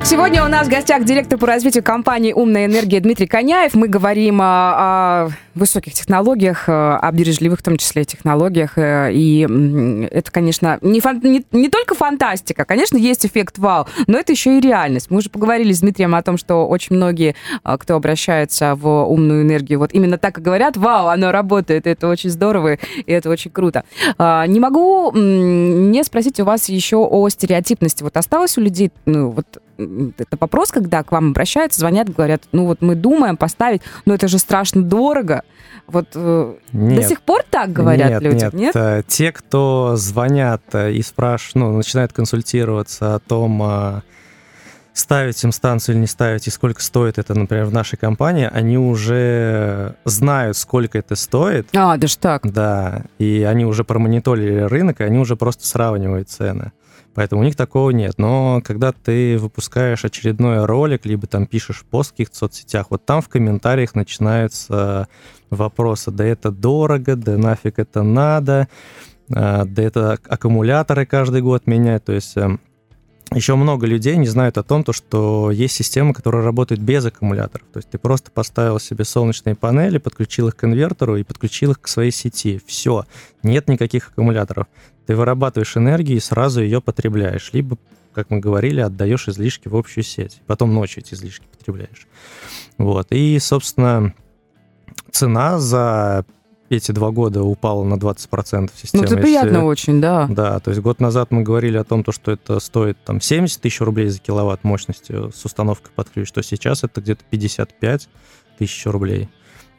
Сегодня 0.05 0.45
у 0.45 0.47
нас 0.47 0.67
в 0.67 0.69
гостях 0.69 1.03
директор 1.03 1.39
по 1.39 1.47
развитию 1.47 1.83
компании 1.83 2.31
«Умная 2.31 2.67
энергия» 2.67 2.99
Дмитрий 2.99 3.25
Коняев. 3.25 3.73
Мы 3.73 3.87
говорим 3.87 4.39
о, 4.39 4.45
о 4.45 5.29
высоких 5.55 5.93
технологиях, 5.93 6.65
о 6.67 7.09
бережливых 7.11 7.59
в 7.59 7.63
том 7.63 7.77
числе 7.77 8.05
технологиях. 8.05 8.77
Э, 8.77 9.11
и 9.11 9.47
это, 10.11 10.31
конечно, 10.31 10.77
не, 10.81 10.99
фан, 10.99 11.21
не, 11.23 11.43
не 11.51 11.69
только 11.69 11.95
фантастика. 11.95 12.65
Конечно, 12.65 12.97
есть 12.97 13.25
эффект 13.25 13.57
вау, 13.57 13.87
но 14.05 14.19
это 14.19 14.31
еще 14.31 14.59
и 14.59 14.61
реальность. 14.61 15.09
Мы 15.09 15.17
уже 15.17 15.31
поговорили 15.31 15.73
с 15.73 15.79
Дмитрием 15.79 16.13
о 16.13 16.21
том, 16.21 16.37
что 16.37 16.67
очень 16.67 16.95
многие, 16.95 17.35
э, 17.63 17.77
кто 17.79 17.95
обращается 17.95 18.75
в 18.75 18.87
умную 19.05 19.41
энергию, 19.41 19.79
вот 19.79 19.91
именно 19.91 20.19
так 20.19 20.37
и 20.37 20.41
говорят, 20.41 20.77
вау, 20.77 21.07
оно 21.07 21.31
работает, 21.31 21.87
это 21.87 22.07
очень 22.07 22.29
здорово, 22.29 22.73
и 22.73 23.11
это 23.11 23.31
очень 23.31 23.49
круто. 23.49 23.83
А, 24.19 24.45
не 24.45 24.59
могу 24.59 25.11
не 25.15 26.03
спросить 26.03 26.39
у 26.39 26.45
вас 26.45 26.69
еще 26.69 26.97
о 26.97 27.27
стереотипности. 27.29 28.03
Вот 28.03 28.15
осталось 28.17 28.55
у 28.59 28.61
людей, 28.61 28.91
ну, 29.05 29.31
вот 29.31 29.61
это 29.77 30.37
вопрос, 30.39 30.71
когда 30.71 31.03
к 31.03 31.11
вам 31.11 31.31
обращаются, 31.31 31.79
звонят, 31.79 32.09
говорят, 32.09 32.43
ну 32.51 32.65
вот 32.65 32.81
мы 32.81 32.95
думаем 32.95 33.37
поставить, 33.37 33.81
но 34.05 34.13
это 34.13 34.27
же 34.27 34.39
страшно 34.39 34.83
дорого. 34.83 35.43
Вот 35.87 36.07
э, 36.15 36.55
нет, 36.73 37.01
до 37.01 37.07
сих 37.07 37.21
пор 37.21 37.43
так 37.49 37.71
говорят 37.71 38.09
нет, 38.09 38.21
люди, 38.21 38.43
нет? 38.43 38.53
нет? 38.53 38.75
Э, 38.75 39.03
те, 39.07 39.31
кто 39.31 39.95
звонят 39.95 40.63
э, 40.73 40.93
и 40.93 41.01
спрашивают, 41.01 41.55
ну, 41.55 41.77
начинают 41.77 42.11
консультироваться 42.11 43.15
о 43.15 43.19
том, 43.19 44.01
ставить 44.95 45.43
им 45.43 45.51
станцию 45.51 45.95
или 45.95 46.01
не 46.01 46.07
ставить, 46.07 46.47
и 46.47 46.49
сколько 46.49 46.81
стоит 46.81 47.17
это, 47.17 47.37
например, 47.37 47.65
в 47.65 47.73
нашей 47.73 47.97
компании, 47.97 48.49
они 48.51 48.77
уже 48.77 49.95
знают, 50.05 50.55
сколько 50.55 50.97
это 50.97 51.15
стоит. 51.15 51.67
А, 51.75 51.97
даже 51.97 52.17
так? 52.17 52.49
Да, 52.49 53.03
и 53.19 53.43
они 53.43 53.65
уже 53.65 53.83
промониторили 53.83 54.61
рынок, 54.61 55.01
и 55.01 55.03
они 55.03 55.19
уже 55.19 55.35
просто 55.35 55.67
сравнивают 55.67 56.29
цены. 56.29 56.71
Поэтому 57.15 57.41
у 57.41 57.45
них 57.45 57.55
такого 57.55 57.89
нет. 57.91 58.15
Но 58.17 58.61
когда 58.63 58.91
ты 58.91 59.37
выпускаешь 59.37 60.03
очередной 60.03 60.65
ролик, 60.65 61.05
либо 61.05 61.27
там 61.27 61.47
пишешь 61.47 61.85
пост 61.89 62.09
в 62.09 62.13
каких-то 62.13 62.37
соцсетях, 62.37 62.87
вот 62.89 63.05
там 63.05 63.21
в 63.21 63.29
комментариях 63.29 63.95
начинаются 63.95 65.07
вопросы, 65.49 66.11
да 66.11 66.25
это 66.25 66.51
дорого, 66.51 67.15
да 67.15 67.37
нафиг 67.37 67.79
это 67.79 68.03
надо, 68.03 68.67
а, 69.33 69.63
да 69.63 69.81
это 69.81 70.19
аккумуляторы 70.27 71.05
каждый 71.05 71.41
год 71.41 71.67
менять. 71.67 72.03
То 72.03 72.11
есть 72.11 72.35
эм, 72.35 72.59
еще 73.33 73.55
много 73.55 73.87
людей 73.87 74.17
не 74.17 74.27
знают 74.27 74.57
о 74.57 74.63
том, 74.63 74.83
то, 74.83 74.93
что 74.93 75.51
есть 75.51 75.75
системы, 75.75 76.13
которые 76.13 76.43
работают 76.43 76.81
без 76.81 77.05
аккумуляторов. 77.05 77.67
То 77.71 77.77
есть 77.77 77.89
ты 77.89 77.97
просто 77.97 78.29
поставил 78.29 78.79
себе 78.79 79.05
солнечные 79.05 79.55
панели, 79.55 79.97
подключил 79.97 80.49
их 80.49 80.55
к 80.55 80.63
инвертору 80.65 81.15
и 81.15 81.23
подключил 81.23 81.71
их 81.71 81.81
к 81.81 81.87
своей 81.87 82.11
сети. 82.11 82.61
Все, 82.65 83.05
нет 83.41 83.67
никаких 83.67 84.09
аккумуляторов. 84.09 84.67
Ты 85.05 85.15
вырабатываешь 85.15 85.77
энергию 85.77 86.17
и 86.17 86.21
сразу 86.21 86.61
ее 86.61 86.81
потребляешь. 86.81 87.51
Либо, 87.53 87.77
как 88.13 88.29
мы 88.29 88.39
говорили, 88.39 88.81
отдаешь 88.81 89.27
излишки 89.27 89.67
в 89.67 89.75
общую 89.75 90.03
сеть. 90.03 90.41
Потом 90.47 90.73
ночью 90.73 91.03
эти 91.03 91.13
излишки 91.13 91.45
потребляешь. 91.51 92.07
Вот. 92.77 93.07
И, 93.11 93.37
собственно, 93.39 94.13
цена 95.11 95.59
за 95.59 96.25
эти 96.69 96.91
два 96.91 97.11
года 97.11 97.43
упала 97.43 97.83
на 97.83 97.95
20% 97.95 98.71
система. 98.75 99.03
Ну, 99.03 99.09
это 99.09 99.17
приятно 99.21 99.49
Если... 99.49 99.61
очень, 99.61 100.01
да. 100.01 100.27
Да, 100.29 100.59
то 100.59 100.71
есть 100.71 100.81
год 100.81 100.99
назад 100.99 101.31
мы 101.31 101.43
говорили 101.43 101.77
о 101.77 101.83
том, 101.83 102.03
то, 102.03 102.11
что 102.11 102.31
это 102.31 102.59
стоит 102.59 102.97
там 103.05 103.21
70 103.21 103.61
тысяч 103.61 103.81
рублей 103.81 104.09
за 104.09 104.19
киловатт 104.19 104.63
мощности 104.63 105.31
с 105.31 105.45
установкой 105.45 105.91
под 105.95 106.09
ключ, 106.09 106.27
что 106.27 106.41
сейчас 106.41 106.83
это 106.83 107.01
где-то 107.01 107.23
55 107.29 108.09
тысяч 108.57 108.85
рублей. 108.85 109.29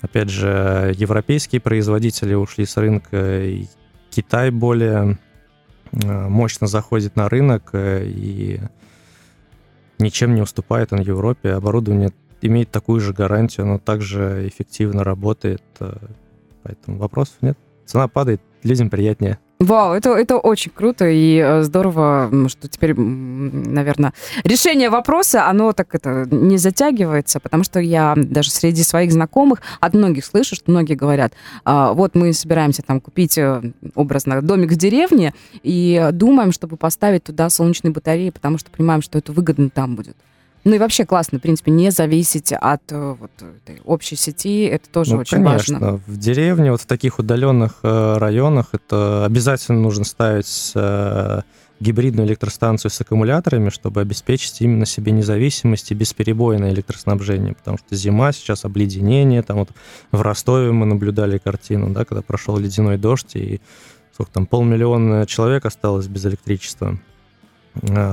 Опять 0.01 0.29
же, 0.29 0.95
европейские 0.97 1.61
производители 1.61 2.35
ушли 2.35 2.67
с 2.67 2.77
рынка, 2.77 3.43
и 3.45 3.67
Китай 4.17 4.51
более 4.51 5.19
э, 5.93 6.29
мощно 6.29 6.67
заходит 6.67 7.17
на 7.17 7.29
рынок 7.29 7.69
э, 7.75 8.07
и 8.07 8.61
ничем 9.99 10.35
не 10.35 10.41
уступает 10.41 10.95
он 10.95 11.01
Европе. 11.01 11.53
Оборудование 11.53 12.11
имеет 12.41 12.71
такую 12.71 13.01
же 13.01 13.13
гарантию, 13.13 13.67
оно 13.67 13.79
также 13.79 14.49
эффективно 14.49 15.05
работает. 15.05 15.63
Э, 15.81 15.99
Поэтому 16.63 16.97
вопросов 16.97 17.37
нет. 17.43 17.59
Цена 17.85 18.09
падает, 18.09 18.41
людям 18.63 18.89
приятнее. 18.89 19.39
Вау, 19.59 19.95
это, 19.95 20.11
это 20.11 20.37
очень 20.37 20.71
круто 20.71 21.09
и 21.09 21.39
э, 21.39 21.63
здорово, 21.63 22.31
что 22.49 22.69
теперь, 22.69 22.95
наверное, 22.95 24.13
решение 24.45 24.91
вопроса, 24.91 25.49
оно 25.49 25.73
так 25.73 25.95
это 25.95 26.27
не 26.31 26.59
затягивается, 26.59 27.41
потому 27.41 27.65
что 27.65 27.81
я 27.81 28.13
даже 28.17 28.51
среди 28.51 28.83
своих 28.83 29.13
знакомых 29.13 29.63
от 29.81 29.95
многих 29.95 30.27
слышу, 30.27 30.55
что 30.57 30.71
многие 30.71 30.93
говорят, 30.93 31.33
«А, 31.65 31.95
вот 31.95 32.15
мы 32.15 32.35
собираемся 32.35 32.83
там 32.83 33.01
купить 33.01 33.39
э, 33.39 33.63
образно 33.95 34.43
домик 34.43 34.73
в 34.73 34.77
деревне 34.77 35.33
и 35.63 36.07
думаем, 36.13 36.53
чтобы 36.53 36.77
поставить 36.77 37.25
туда 37.25 37.49
солнечные 37.49 37.93
батареи, 37.93 38.29
потому 38.29 38.59
что 38.59 38.71
понимаем, 38.71 39.01
что 39.01 39.17
это 39.17 39.33
выгодно 39.33 39.71
там 39.71 39.97
будет. 39.97 40.19
Ну 40.67 40.75
и 40.75 40.79
вообще 40.81 41.07
классно, 41.07 41.39
в 41.39 41.43
принципе, 41.43 41.71
не 41.71 41.93
зависеть 41.93 42.53
от 42.53 42.83
э, 42.91 43.15
вот, 43.21 43.31
этой 43.41 43.81
общей 43.85 44.17
сети, 44.17 44.65
это 44.65 44.91
тоже 44.91 45.15
ну, 45.15 45.21
очень 45.21 45.37
конечно. 45.37 45.79
важно. 45.79 46.01
В 46.09 46.17
деревне, 46.17 46.73
вот 46.73 46.81
в 46.81 46.87
таких 46.87 47.21
удаленных 47.21 47.79
э, 47.85 48.17
районах, 48.19 48.71
это 48.73 49.25
обязательно 49.25 49.79
нужно 49.79 50.05
ставить 50.05 50.73
э, 50.75 51.43
гибридную 51.79 52.27
электростанцию 52.27 52.91
с 52.91 53.01
аккумуляторами, 53.01 53.71
чтобы 53.71 54.01
обеспечить 54.01 54.61
именно 54.61 54.87
себе 54.87 55.13
независимость 55.13 55.93
и 55.93 55.95
бесперебойное 55.95 56.73
электроснабжение, 56.73 57.55
потому 57.55 57.79
что 57.79 57.95
зима, 57.95 58.33
сейчас 58.33 58.65
обледенение, 58.65 59.45
там 59.45 59.59
вот 59.59 59.69
в 60.11 60.21
Ростове 60.21 60.73
мы 60.73 60.85
наблюдали 60.85 61.39
картину, 61.39 61.91
да, 61.91 62.05
когда 62.05 62.23
прошел 62.23 62.57
ледяной 62.57 62.99
дождь, 62.99 63.37
и 63.37 63.61
сколько 64.15 64.33
там, 64.33 64.47
полмиллиона 64.47 65.27
человек 65.27 65.65
осталось 65.65 66.09
без 66.09 66.27
электричества. 66.27 66.99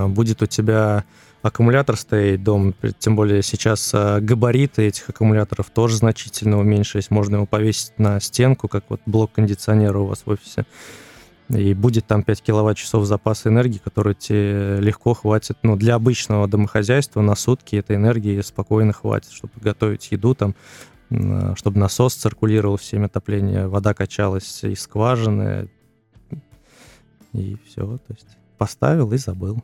Будет 0.08 0.44
у 0.44 0.46
тебя 0.46 1.04
аккумулятор 1.44 1.98
стоит 1.98 2.42
дом, 2.42 2.74
тем 2.98 3.16
более 3.16 3.44
сейчас 3.44 3.92
а, 3.94 4.22
габариты 4.22 4.88
этих 4.88 5.10
аккумуляторов 5.10 5.70
тоже 5.70 5.98
значительно 5.98 6.58
уменьшились, 6.58 7.12
можно 7.12 7.36
его 7.36 7.46
повесить 7.46 8.00
на 8.00 8.20
стенку, 8.22 8.68
как 8.70 8.86
вот 8.90 9.02
блок 9.06 9.34
кондиционера 9.34 10.00
у 10.00 10.06
вас 10.06 10.24
в 10.26 10.30
офисе, 10.30 10.66
и 11.50 11.74
будет 11.74 12.08
там 12.08 12.24
5 12.24 12.42
киловатт-часов 12.42 13.06
запаса 13.06 13.50
энергии, 13.50 13.82
который 13.84 14.16
тебе 14.16 14.80
легко 14.80 15.14
хватит, 15.14 15.58
ну, 15.64 15.76
для 15.76 15.96
обычного 15.96 16.48
домохозяйства 16.48 17.22
на 17.22 17.36
сутки 17.36 17.76
этой 17.76 17.98
энергии 17.98 18.40
спокойно 18.40 18.94
хватит, 18.94 19.32
чтобы 19.32 19.52
готовить 19.62 20.12
еду 20.12 20.36
там, 20.36 20.56
чтобы 21.56 21.78
насос 21.78 22.16
циркулировал 22.16 22.78
в 22.78 22.84
семя 22.84 23.06
отопления, 23.06 23.68
вода 23.68 23.94
качалась 23.94 24.64
из 24.64 24.82
скважины, 24.82 25.70
и 27.34 27.58
все, 27.68 27.98
то 27.98 28.14
есть 28.14 28.38
поставил 28.58 29.12
и 29.12 29.18
забыл. 29.18 29.62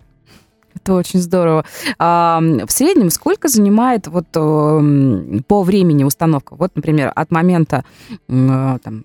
Это 0.81 0.93
очень 0.93 1.19
здорово. 1.19 1.65
А, 1.97 2.41
в 2.41 2.71
среднем 2.71 3.09
сколько 3.09 3.47
занимает 3.47 4.07
вот 4.07 4.27
э, 4.35 5.39
по 5.47 5.63
времени 5.63 6.03
установка? 6.03 6.55
Вот, 6.55 6.71
например, 6.75 7.11
от 7.15 7.31
момента 7.31 7.83
э, 8.27 8.77
там, 8.83 9.03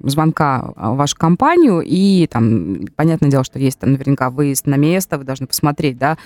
звонка 0.00 0.72
в 0.76 0.96
вашу 0.96 1.16
компанию 1.16 1.82
и 1.84 2.26
там, 2.26 2.86
понятное 2.96 3.30
дело, 3.30 3.44
что 3.44 3.58
есть 3.58 3.78
там 3.78 3.92
наверняка 3.92 4.30
выезд 4.30 4.66
на 4.66 4.76
место, 4.76 5.18
вы 5.18 5.24
должны 5.24 5.46
посмотреть, 5.46 5.98
да, 5.98 6.16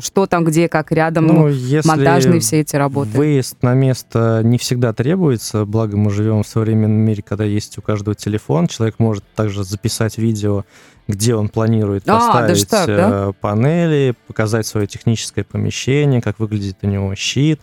что 0.00 0.26
там, 0.26 0.44
где, 0.44 0.68
как 0.68 0.92
рядом, 0.92 1.26
ну, 1.26 1.48
ну 1.48 1.80
монтажные 1.84 2.40
все 2.40 2.60
эти 2.60 2.76
работы. 2.76 3.10
Выезд 3.10 3.62
на 3.62 3.74
место 3.74 4.40
не 4.44 4.58
всегда 4.58 4.92
требуется, 4.92 5.64
благо 5.64 5.96
мы 5.96 6.10
живем 6.10 6.42
в 6.42 6.48
современном 6.48 7.00
мире, 7.00 7.22
когда 7.22 7.44
есть 7.44 7.78
у 7.78 7.82
каждого 7.82 8.14
телефон, 8.14 8.66
человек 8.66 8.96
может 8.98 9.24
также 9.34 9.64
записать 9.64 10.18
видео 10.18 10.64
где 11.06 11.34
он 11.34 11.48
планирует 11.48 12.08
а, 12.08 12.18
поставить 12.18 12.68
так, 12.68 12.86
да? 12.86 13.10
Э, 13.28 13.32
панели, 13.38 14.14
показать 14.26 14.66
свое 14.66 14.86
техническое 14.86 15.44
помещение, 15.44 16.22
как 16.22 16.38
выглядит 16.38 16.78
у 16.82 16.86
него 16.86 17.14
щит. 17.14 17.60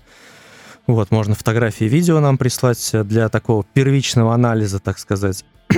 Вот, 0.87 1.11
можно 1.11 1.35
фотографии 1.35 1.85
и 1.85 1.89
видео 1.89 2.19
нам 2.19 2.37
прислать 2.37 2.91
для 3.05 3.29
такого 3.29 3.63
первичного 3.63 4.33
анализа, 4.33 4.79
так 4.79 4.99
сказать. 4.99 5.45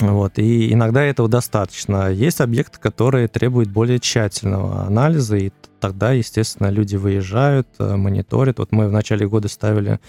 Вот, 0.00 0.38
и 0.40 0.72
иногда 0.72 1.04
этого 1.04 1.28
достаточно. 1.28 2.10
Есть 2.10 2.40
объекты, 2.40 2.80
которые 2.80 3.28
требуют 3.28 3.70
более 3.70 4.00
тщательного 4.00 4.84
анализа, 4.84 5.36
и 5.36 5.52
тогда, 5.78 6.10
естественно, 6.10 6.68
люди 6.68 6.96
выезжают, 6.96 7.68
э, 7.78 7.94
мониторят. 7.94 8.58
Вот 8.58 8.72
мы 8.72 8.88
в 8.88 8.92
начале 8.92 9.28
года 9.28 9.46
ставили 9.48 10.00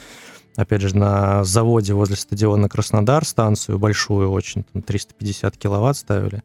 опять 0.56 0.82
же, 0.82 0.96
на 0.96 1.44
заводе 1.44 1.94
возле 1.94 2.16
стадиона 2.16 2.70
Краснодар 2.70 3.26
станцию 3.26 3.80
большую 3.80 4.32
очень, 4.32 4.64
там 4.64 4.82
350 4.82 5.58
киловатт 5.58 5.98
ставили. 5.98 6.44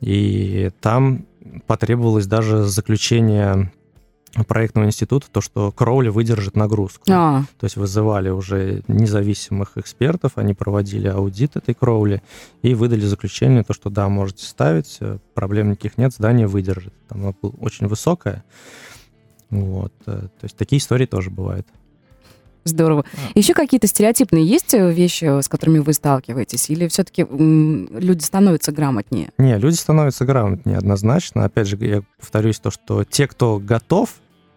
И 0.00 0.70
там 0.80 1.26
потребовалось 1.66 2.26
даже 2.26 2.64
заключение 2.64 3.70
проектного 4.46 4.86
института, 4.86 5.26
то, 5.30 5.40
что 5.40 5.72
кровля 5.72 6.10
выдержит 6.12 6.54
нагрузку. 6.54 7.04
А. 7.10 7.42
То 7.58 7.64
есть 7.64 7.76
вызывали 7.76 8.30
уже 8.30 8.82
независимых 8.86 9.76
экспертов, 9.76 10.32
они 10.36 10.54
проводили 10.54 11.08
аудит 11.08 11.56
этой 11.56 11.74
кровли 11.74 12.22
и 12.62 12.74
выдали 12.74 13.00
заключение, 13.00 13.64
то, 13.64 13.74
что 13.74 13.90
да, 13.90 14.08
можете 14.08 14.46
ставить, 14.46 14.98
э, 15.00 15.18
проблем 15.34 15.70
никаких 15.70 15.98
нет, 15.98 16.12
здание 16.12 16.46
выдержит. 16.46 16.94
Там 17.08 17.22
оно 17.22 17.34
было 17.40 17.52
очень 17.60 17.88
высокое. 17.88 18.44
Вот. 19.50 19.92
Э, 20.06 20.20
то 20.20 20.44
есть 20.44 20.56
такие 20.56 20.78
истории 20.78 21.06
тоже 21.06 21.30
бывают. 21.30 21.66
Здорово. 22.64 23.04
А. 23.12 23.38
Еще 23.38 23.54
какие-то 23.54 23.86
стереотипные 23.86 24.44
есть 24.44 24.74
э, 24.74 24.92
вещи, 24.92 25.40
с 25.40 25.48
которыми 25.48 25.78
вы 25.78 25.92
сталкиваетесь? 25.92 26.70
Или 26.70 26.88
все-таки 26.88 27.26
люди 27.30 28.22
становятся 28.22 28.72
грамотнее? 28.72 29.30
Не, 29.38 29.58
люди 29.58 29.76
становятся 29.76 30.24
грамотнее 30.24 30.78
однозначно. 30.78 31.44
Опять 31.44 31.68
же, 31.68 31.76
я 31.80 32.02
повторюсь 32.18 32.58
то, 32.58 32.70
что 32.70 33.04
те, 33.04 33.26
кто 33.26 33.58
готов 33.58 34.10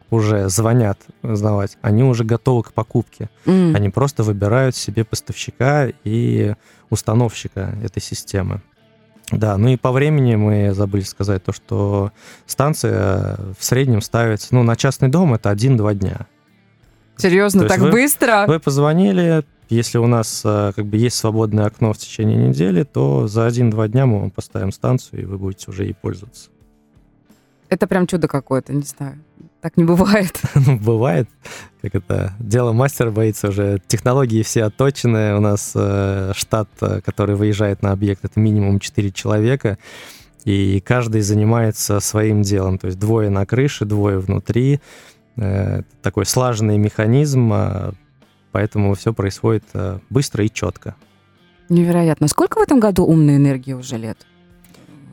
уже 0.10 0.50
звонят 0.50 1.00
узнавать, 1.24 1.78
они 1.82 2.04
уже 2.04 2.24
готовы 2.24 2.64
к 2.64 2.74
покупке. 2.74 3.30
Mm. 3.46 3.76
Они 3.76 3.90
просто 3.90 4.24
выбирают 4.24 4.76
себе 4.76 5.04
поставщика 5.04 5.88
и 6.04 6.54
установщика 6.90 7.76
этой 7.84 8.02
системы. 8.02 8.62
Да, 9.32 9.58
ну 9.58 9.70
и 9.70 9.78
по 9.78 9.92
времени 9.92 10.36
мы 10.36 10.74
забыли 10.74 11.04
сказать 11.04 11.44
то, 11.44 11.54
что 11.54 12.12
станция 12.46 13.38
в 13.58 13.64
среднем 13.64 14.02
ставится, 14.02 14.54
ну, 14.54 14.64
на 14.64 14.76
частный 14.76 15.10
дом 15.10 15.34
это 15.34 15.52
1-2 15.52 15.96
дня. 15.96 16.28
Серьезно, 17.18 17.68
так 17.68 17.80
вы, 17.80 17.92
быстро? 17.92 18.46
Вы 18.48 18.60
позвонили, 18.60 19.44
если 19.70 19.98
у 19.98 20.08
нас 20.08 20.42
э, 20.44 20.72
как 20.76 20.86
бы 20.86 20.98
есть 20.98 21.16
свободное 21.16 21.66
окно 21.66 21.94
в 21.94 21.98
течение 21.98 22.38
недели, 22.38 22.84
то 22.84 23.28
за 23.28 23.46
один-два 23.46 23.88
дня 23.88 24.06
мы 24.06 24.20
вам 24.20 24.32
поставим 24.32 24.72
станцию, 24.72 25.22
и 25.22 25.26
вы 25.26 25.38
будете 25.38 25.72
уже 25.72 25.84
ей 25.84 25.94
пользоваться. 25.94 26.50
Это 27.70 27.88
прям 27.88 28.06
чудо 28.06 28.28
какое-то, 28.28 28.74
не 28.74 28.84
знаю. 28.84 29.20
Так 29.62 29.78
не 29.78 29.84
бывает. 29.84 30.40
Ну, 30.56 30.78
бывает. 30.78 31.30
Как 31.82 31.96
это? 31.96 32.34
Дело 32.38 32.74
мастера 32.74 33.12
боится 33.12 33.48
уже. 33.48 33.82
Технологии 33.88 34.44
все 34.44 34.66
отточены. 34.66 35.36
У 35.36 35.40
нас 35.40 35.72
э, 35.74 36.34
штат, 36.36 36.70
э, 36.82 37.02
который 37.02 37.36
выезжает 37.36 37.82
на 37.82 37.92
объект, 37.92 38.26
это 38.26 38.40
минимум 38.40 38.80
4 38.80 39.12
человека. 39.12 39.78
И 40.46 40.82
каждый 40.82 41.22
занимается 41.22 42.00
своим 42.02 42.42
делом. 42.42 42.78
То 42.78 42.88
есть 42.88 43.00
двое 43.00 43.30
на 43.30 43.46
крыше, 43.46 43.86
двое 43.86 44.20
внутри. 44.20 44.82
Э, 45.36 45.82
такой 46.02 46.26
слаженный 46.26 46.78
механизм, 46.78 47.52
э, 47.54 47.92
поэтому 48.52 48.94
все 48.94 49.14
происходит 49.14 49.64
э, 49.74 50.00
быстро 50.10 50.46
и 50.46 50.50
четко. 50.52 50.96
Невероятно. 51.70 52.28
Сколько 52.28 52.60
в 52.60 52.62
этом 52.62 52.80
году 52.80 53.06
умной 53.06 53.38
энергии 53.38 53.74
уже 53.74 53.98
лет? 53.98 54.18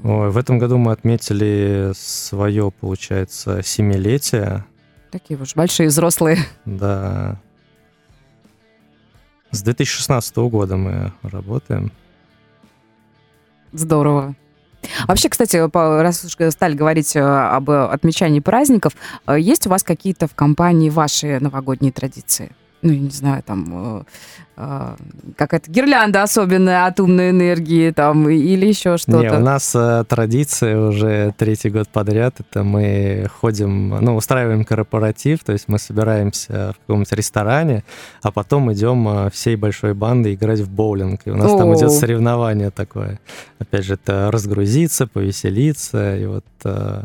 Ой, 0.02 0.30
в 0.30 0.36
этом 0.36 0.58
году 0.58 0.78
мы 0.78 0.92
отметили 0.92 1.92
свое, 1.94 2.70
получается, 2.70 3.62
семилетие. 3.62 4.64
Такие 5.10 5.38
уж 5.40 5.54
большие 5.54 5.88
взрослые. 5.88 6.38
Да. 6.64 7.40
С 9.50 9.62
2016 9.62 10.36
года 10.36 10.76
мы 10.76 11.12
работаем. 11.22 11.92
Здорово. 13.72 14.34
Вообще, 15.06 15.28
кстати, 15.28 15.56
раз 15.56 16.24
уж 16.24 16.52
стали 16.52 16.74
говорить 16.74 17.14
э, 17.16 17.20
об 17.20 17.70
отмечании 17.70 18.40
праздников, 18.40 18.94
э, 19.26 19.38
есть 19.38 19.66
у 19.66 19.70
вас 19.70 19.82
какие-то 19.82 20.26
в 20.26 20.34
компании 20.34 20.90
ваши 20.90 21.38
новогодние 21.40 21.92
традиции? 21.92 22.52
Ну, 22.82 22.92
я 22.92 22.98
не 22.98 23.10
знаю, 23.10 23.42
там, 23.42 23.66
э, 23.72 24.02
э, 24.56 24.96
какая-то 25.36 25.70
гирлянда 25.70 26.22
особенная 26.22 26.86
от 26.86 26.98
умной 27.00 27.30
энергии, 27.30 27.90
там, 27.90 28.28
или 28.28 28.66
еще 28.66 28.96
что-то. 28.96 29.18
Не, 29.18 29.32
у 29.32 29.40
нас 29.40 29.74
э, 29.74 30.04
традиция 30.08 30.78
уже 30.78 31.34
третий 31.36 31.70
год 31.70 31.88
подряд, 31.88 32.36
это 32.38 32.62
мы 32.62 33.28
ходим, 33.40 33.90
ну, 34.00 34.16
устраиваем 34.16 34.64
корпоратив, 34.64 35.44
то 35.44 35.52
есть 35.52 35.64
мы 35.68 35.78
собираемся 35.78 36.74
в 36.74 36.80
каком-то 36.86 37.14
ресторане, 37.16 37.84
а 38.22 38.30
потом 38.30 38.72
идем 38.72 39.30
всей 39.30 39.56
большой 39.56 39.94
бандой 39.94 40.34
играть 40.34 40.60
в 40.60 40.70
боулинг, 40.70 41.20
и 41.26 41.30
у 41.30 41.36
нас 41.36 41.52
О. 41.52 41.58
там 41.58 41.74
идет 41.74 41.92
соревнование 41.92 42.70
такое. 42.70 43.20
Опять 43.58 43.84
же, 43.84 43.94
это 43.94 44.30
разгрузиться, 44.30 45.06
повеселиться, 45.06 46.16
и 46.16 46.26
вот... 46.26 46.44
Э, 46.64 47.04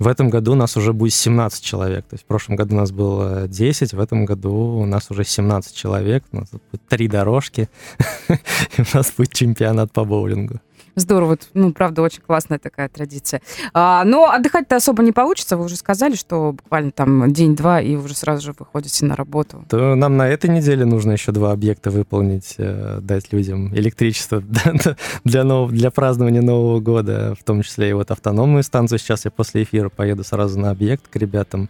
в 0.00 0.08
этом 0.08 0.30
году 0.30 0.52
у 0.52 0.54
нас 0.54 0.78
уже 0.78 0.94
будет 0.94 1.12
17 1.12 1.62
человек. 1.62 2.06
То 2.06 2.14
есть 2.14 2.24
в 2.24 2.26
прошлом 2.26 2.56
году 2.56 2.74
у 2.74 2.78
нас 2.78 2.90
было 2.90 3.46
10, 3.46 3.92
в 3.92 4.00
этом 4.00 4.24
году 4.24 4.52
у 4.52 4.86
нас 4.86 5.10
уже 5.10 5.24
17 5.24 5.76
человек. 5.76 6.24
У 6.32 6.38
нас 6.38 6.48
будет 6.50 6.88
три 6.88 7.06
дорожки, 7.06 7.68
и 8.28 8.80
у 8.80 8.96
нас 8.96 9.12
будет 9.16 9.34
чемпионат 9.34 9.92
по 9.92 10.06
боулингу. 10.06 10.58
Здорово, 10.96 11.38
ну, 11.54 11.72
правда, 11.72 12.02
очень 12.02 12.20
классная 12.20 12.58
такая 12.58 12.88
традиция. 12.88 13.40
А, 13.72 14.04
но 14.04 14.30
отдыхать-то 14.30 14.76
особо 14.76 15.02
не 15.02 15.12
получится, 15.12 15.56
вы 15.56 15.64
уже 15.64 15.76
сказали, 15.76 16.14
что 16.14 16.52
буквально 16.52 16.90
там 16.90 17.32
день-два, 17.32 17.80
и 17.80 17.96
уже 17.96 18.14
сразу 18.14 18.42
же 18.42 18.54
выходите 18.58 19.06
на 19.06 19.16
работу. 19.16 19.64
То 19.68 19.94
нам 19.94 20.16
на 20.16 20.28
этой 20.28 20.50
неделе 20.50 20.84
нужно 20.84 21.12
еще 21.12 21.32
два 21.32 21.52
объекта 21.52 21.90
выполнить, 21.90 22.54
э, 22.58 22.98
дать 23.00 23.32
людям 23.32 23.74
электричество 23.74 24.42
для, 25.24 25.44
нов... 25.44 25.70
для 25.70 25.90
празднования 25.90 26.42
Нового 26.42 26.80
года, 26.80 27.34
в 27.38 27.44
том 27.44 27.62
числе 27.62 27.90
и 27.90 27.92
вот 27.92 28.10
автономную 28.10 28.62
станцию. 28.62 28.98
Сейчас 28.98 29.24
я 29.24 29.30
после 29.30 29.62
эфира 29.62 29.88
поеду 29.88 30.24
сразу 30.24 30.58
на 30.58 30.70
объект 30.70 31.08
к 31.08 31.16
ребятам. 31.16 31.68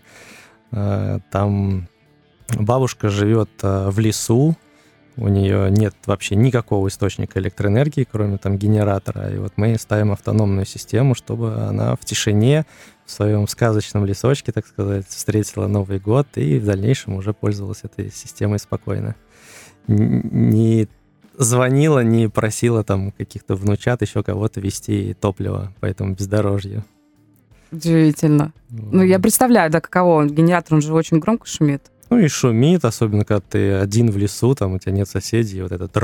Э, 0.72 1.18
там 1.30 1.88
бабушка 2.58 3.08
живет 3.08 3.50
э, 3.62 3.90
в 3.90 3.98
лесу, 3.98 4.56
у 5.20 5.28
нее 5.28 5.70
нет 5.70 5.94
вообще 6.06 6.34
никакого 6.34 6.88
источника 6.88 7.38
электроэнергии, 7.38 8.06
кроме 8.10 8.38
там 8.38 8.56
генератора. 8.56 9.30
И 9.30 9.38
вот 9.38 9.52
мы 9.56 9.78
ставим 9.78 10.12
автономную 10.12 10.64
систему, 10.64 11.14
чтобы 11.14 11.54
она 11.54 11.94
в 11.94 12.04
тишине, 12.04 12.64
в 13.04 13.10
своем 13.10 13.46
сказочном 13.46 14.06
лесочке, 14.06 14.52
так 14.52 14.66
сказать, 14.66 15.06
встретила 15.08 15.66
Новый 15.66 15.98
год 15.98 16.26
и 16.36 16.58
в 16.58 16.64
дальнейшем 16.64 17.14
уже 17.14 17.34
пользовалась 17.34 17.80
этой 17.82 18.10
системой 18.10 18.58
спокойно. 18.58 19.14
Не 19.86 20.88
звонила, 21.36 22.02
не 22.02 22.28
просила 22.28 22.82
там 22.84 23.12
каких-то 23.12 23.56
внучат 23.56 24.02
еще 24.02 24.22
кого-то 24.22 24.60
вести 24.60 25.14
топливо 25.20 25.72
по 25.80 25.86
этому 25.86 26.14
бездорожью. 26.14 26.84
Удивительно. 27.72 28.52
Вот. 28.68 28.92
Ну, 28.92 29.02
я 29.02 29.18
представляю, 29.18 29.70
да, 29.70 29.80
каково. 29.80 30.26
Генератор, 30.26 30.74
он 30.74 30.82
же 30.82 30.92
очень 30.92 31.18
громко 31.18 31.46
шумит. 31.46 31.90
Ну 32.10 32.18
и 32.18 32.26
шумит, 32.26 32.84
особенно 32.84 33.24
когда 33.24 33.40
ты 33.40 33.72
один 33.74 34.10
в 34.10 34.16
лесу, 34.16 34.54
там 34.56 34.74
у 34.74 34.78
тебя 34.78 34.92
нет 34.92 35.08
соседей, 35.08 35.62
вот 35.62 35.70
этот. 35.70 35.96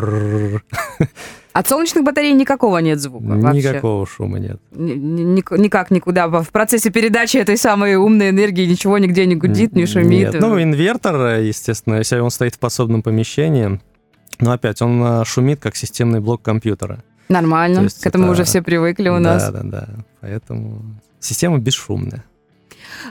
От 1.53 1.69
солнечных 1.69 2.05
батарей 2.05 2.33
никакого 2.33 2.79
нет 2.79 3.01
звука 3.01 3.25
вообще? 3.25 3.59
Никакого 3.59 4.07
шума 4.07 4.39
нет. 4.39 4.61
никак 4.73 5.91
никуда. 5.91 6.29
В 6.29 6.51
процессе 6.51 6.91
передачи 6.91 7.39
этой 7.39 7.57
самой 7.57 7.97
умной 7.97 8.31
энергии 8.31 8.67
ничего 8.67 8.99
нигде 8.99 9.27
не 9.27 9.35
гудит, 9.35 9.73
не 9.73 9.87
шумит? 9.87 10.35
Нет. 10.35 10.41
Ну, 10.41 10.63
инвертор, 10.63 11.41
естественно, 11.41 11.97
если 11.97 12.19
он 12.19 12.31
стоит 12.31 12.55
в 12.55 12.59
подсобном 12.61 13.03
помещении, 13.03 13.81
но 14.39 14.53
опять 14.53 14.83
он 14.83 15.03
а, 15.03 15.25
шумит, 15.25 15.61
как 15.61 15.77
системный 15.77 16.21
блок 16.21 16.43
компьютера. 16.43 17.03
Нормально, 17.29 17.89
к 17.89 18.07
этому 18.07 18.25
это... 18.25 18.33
уже 18.33 18.45
все 18.45 18.63
привыкли 18.63 19.09
у 19.09 19.19
нас. 19.19 19.51
Да, 19.51 19.63
да, 19.63 19.63
да. 19.65 19.89
Поэтому 20.21 20.83
система 21.19 21.59
бесшумная. 21.59 22.25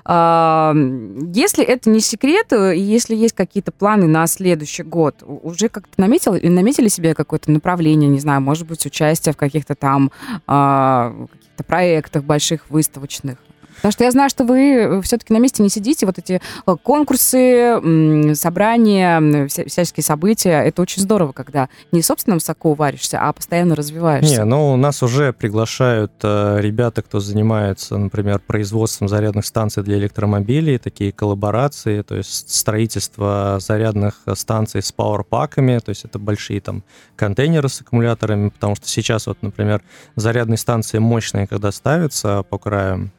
Если 0.05 1.63
это 1.63 1.89
не 1.89 1.99
секрет, 1.99 2.53
э, 2.53 2.75
если 2.75 3.15
есть 3.15 3.35
какие-то 3.35 3.71
планы 3.71 4.07
на 4.07 4.27
следующий 4.27 4.83
год, 4.83 5.23
уже 5.25 5.69
как-то 5.69 5.99
наметил, 5.99 6.33
наметили 6.33 6.87
себе 6.87 7.13
какое-то 7.13 7.51
направление, 7.51 8.09
не 8.09 8.19
знаю, 8.19 8.41
может 8.41 8.67
быть, 8.67 8.85
участие 8.85 9.33
в 9.33 9.37
каких-то 9.37 9.75
там 9.75 10.11
а, 10.47 11.13
каких-то 11.55 11.63
проектах 11.63 12.23
больших 12.23 12.69
выставочных? 12.69 13.37
Потому 13.77 13.91
что 13.91 14.03
я 14.03 14.11
знаю, 14.11 14.29
что 14.29 14.43
вы 14.43 14.59
э, 14.59 15.01
все-таки 15.01 15.33
на 15.33 15.37
месте 15.37 15.63
не 15.63 15.69
сидите. 15.69 16.05
Вот 16.05 16.17
эти 16.17 16.41
э, 16.65 16.75
конкурсы, 16.81 18.35
собрания, 18.35 19.47
всяческие 19.47 20.03
события, 20.03 20.63
это 20.63 20.81
очень 20.81 21.01
здорово, 21.01 21.31
когда 21.31 21.69
не 21.91 22.01
собственном 22.01 22.39
соку 22.39 22.73
варишься, 22.73 23.19
а 23.19 23.31
постоянно 23.33 23.75
развиваешься. 23.75 24.37
Не, 24.37 24.45
ну 24.45 24.75
нас 24.75 25.03
уже 25.03 25.33
приглашают 25.33 26.13
э, 26.23 26.57
ребята, 26.59 27.01
кто 27.01 27.19
занимается, 27.19 27.97
например, 27.97 28.39
производством 28.39 29.07
зарядных 29.07 29.45
станций 29.45 29.83
для 29.83 29.97
электромобилей, 29.97 30.77
такие 30.77 31.11
коллаборации, 31.11 32.01
то 32.01 32.15
есть 32.15 32.49
строительство 32.53 33.57
зарядных 33.59 34.21
станций 34.35 34.81
с 34.81 34.91
пауэрпаками, 34.91 35.79
то 35.79 35.89
есть 35.89 36.05
это 36.05 36.19
большие 36.19 36.61
там 36.61 36.83
контейнеры 37.15 37.69
с 37.69 37.81
аккумуляторами, 37.81 38.49
потому 38.49 38.75
что 38.75 38.87
сейчас 38.87 39.27
вот, 39.27 39.37
например, 39.41 39.81
зарядные 40.15 40.57
станции 40.57 40.99
мощные, 40.99 41.47
когда 41.47 41.71
ставятся 41.71 42.43
по 42.43 42.57
краю, 42.57 43.11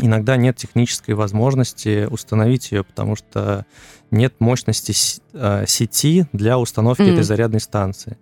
иногда 0.00 0.36
нет 0.36 0.56
технической 0.56 1.14
возможности 1.14 2.06
установить 2.10 2.72
ее, 2.72 2.84
потому 2.84 3.16
что 3.16 3.66
нет 4.10 4.34
мощности 4.38 4.94
а, 5.34 5.66
сети 5.66 6.26
для 6.32 6.58
установки 6.58 7.02
mm. 7.02 7.12
этой 7.12 7.22
зарядной 7.22 7.60
станции. 7.60 8.16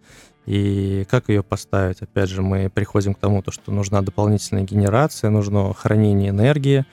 И 0.46 1.04
как 1.10 1.28
ее 1.28 1.42
поставить? 1.42 2.02
Опять 2.02 2.28
же, 2.28 2.42
мы 2.42 2.70
приходим 2.70 3.14
к 3.14 3.18
тому, 3.18 3.42
что 3.48 3.72
нужна 3.72 4.00
дополнительная 4.02 4.62
генерация, 4.62 5.30
нужно 5.30 5.74
хранение 5.74 6.30
энергии. 6.30 6.84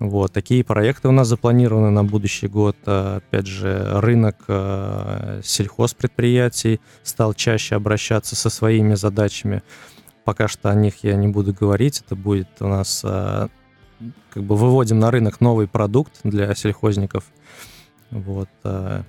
Вот, 0.00 0.32
такие 0.32 0.64
проекты 0.64 1.08
у 1.08 1.12
нас 1.12 1.28
запланированы 1.28 1.90
на 1.90 2.04
будущий 2.04 2.48
год. 2.48 2.76
А, 2.86 3.18
опять 3.18 3.46
же, 3.46 4.00
рынок 4.00 4.36
а, 4.48 5.40
сельхозпредприятий 5.42 6.80
стал 7.02 7.34
чаще 7.34 7.76
обращаться 7.76 8.34
со 8.36 8.50
своими 8.50 8.94
задачами. 8.94 9.62
Пока 10.24 10.48
что 10.48 10.70
о 10.70 10.74
них 10.74 11.02
я 11.02 11.16
не 11.16 11.28
буду 11.28 11.54
говорить. 11.54 12.02
Это 12.06 12.14
будет 12.14 12.48
у 12.60 12.68
нас 12.68 13.04
как 14.30 14.42
бы 14.42 14.56
выводим 14.56 14.98
на 14.98 15.10
рынок 15.10 15.40
новый 15.40 15.68
продукт 15.68 16.12
для 16.24 16.54
сельхозников. 16.54 17.24
Вот. 18.10 18.48
Э, 18.64 19.02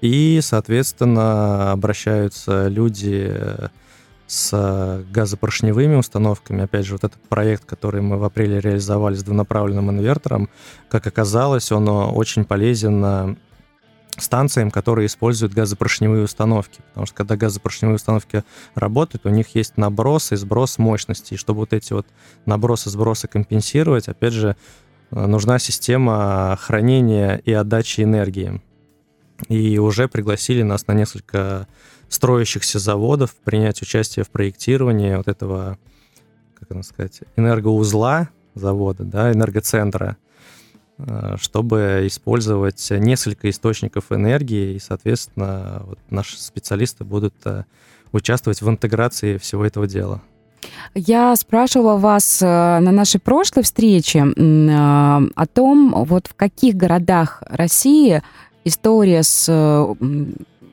и, 0.00 0.40
соответственно, 0.42 1.72
обращаются 1.72 2.68
люди 2.68 3.32
с 4.26 5.04
газопоршневыми 5.12 5.94
установками. 5.94 6.64
Опять 6.64 6.86
же, 6.86 6.94
вот 6.94 7.04
этот 7.04 7.20
проект, 7.28 7.64
который 7.64 8.00
мы 8.00 8.18
в 8.18 8.24
апреле 8.24 8.60
реализовали 8.60 9.14
с 9.14 9.22
двунаправленным 9.22 9.90
инвертором, 9.90 10.48
как 10.88 11.06
оказалось, 11.06 11.70
он 11.70 11.88
очень 11.88 12.44
полезен 12.44 13.36
станциям, 14.18 14.70
которые 14.70 15.06
используют 15.06 15.54
газопоршневые 15.54 16.24
установки. 16.24 16.80
Потому 16.88 17.06
что 17.06 17.14
когда 17.14 17.36
газопоршневые 17.36 17.96
установки 17.96 18.44
работают, 18.74 19.26
у 19.26 19.30
них 19.30 19.54
есть 19.54 19.76
наброс 19.76 20.32
и 20.32 20.36
сброс 20.36 20.78
мощности. 20.78 21.34
И 21.34 21.36
чтобы 21.36 21.60
вот 21.60 21.72
эти 21.72 21.92
вот 21.92 22.06
набросы 22.44 22.88
и 22.88 22.92
сбросы 22.92 23.28
компенсировать, 23.28 24.08
опять 24.08 24.34
же, 24.34 24.56
э, 25.10 25.26
нужна 25.26 25.58
система 25.58 26.56
хранения 26.60 27.36
и 27.36 27.52
отдачи 27.52 28.02
энергии. 28.02 28.60
И 29.48 29.78
уже 29.78 30.08
пригласили 30.08 30.62
нас 30.62 30.86
на 30.86 30.92
несколько 30.92 31.66
строящихся 32.08 32.78
заводов 32.78 33.34
принять 33.36 33.80
участие 33.82 34.24
в 34.24 34.30
проектировании 34.30 35.16
вот 35.16 35.28
этого, 35.28 35.78
как 36.58 36.70
это 36.70 36.82
сказать, 36.82 37.20
энергоузла 37.36 38.28
завода, 38.54 39.04
да, 39.04 39.32
энергоцентра, 39.32 40.18
чтобы 41.36 42.04
использовать 42.04 42.88
несколько 42.90 43.50
источников 43.50 44.12
энергии, 44.12 44.74
и, 44.74 44.78
соответственно, 44.78 45.82
вот 45.86 45.98
наши 46.10 46.40
специалисты 46.40 47.04
будут 47.04 47.34
э, 47.44 47.64
участвовать 48.12 48.62
в 48.62 48.68
интеграции 48.68 49.38
всего 49.38 49.64
этого 49.64 49.86
дела. 49.86 50.20
Я 50.94 51.34
спрашивала 51.36 51.96
вас 51.96 52.40
э, 52.42 52.46
на 52.46 52.92
нашей 52.92 53.20
прошлой 53.20 53.62
встрече 53.62 54.20
э, 54.20 54.30
о 54.36 55.46
том, 55.52 56.04
вот 56.04 56.28
в 56.28 56.34
каких 56.34 56.76
городах 56.76 57.42
России 57.48 58.22
история 58.64 59.22
с 59.22 59.46
э, 59.48 59.94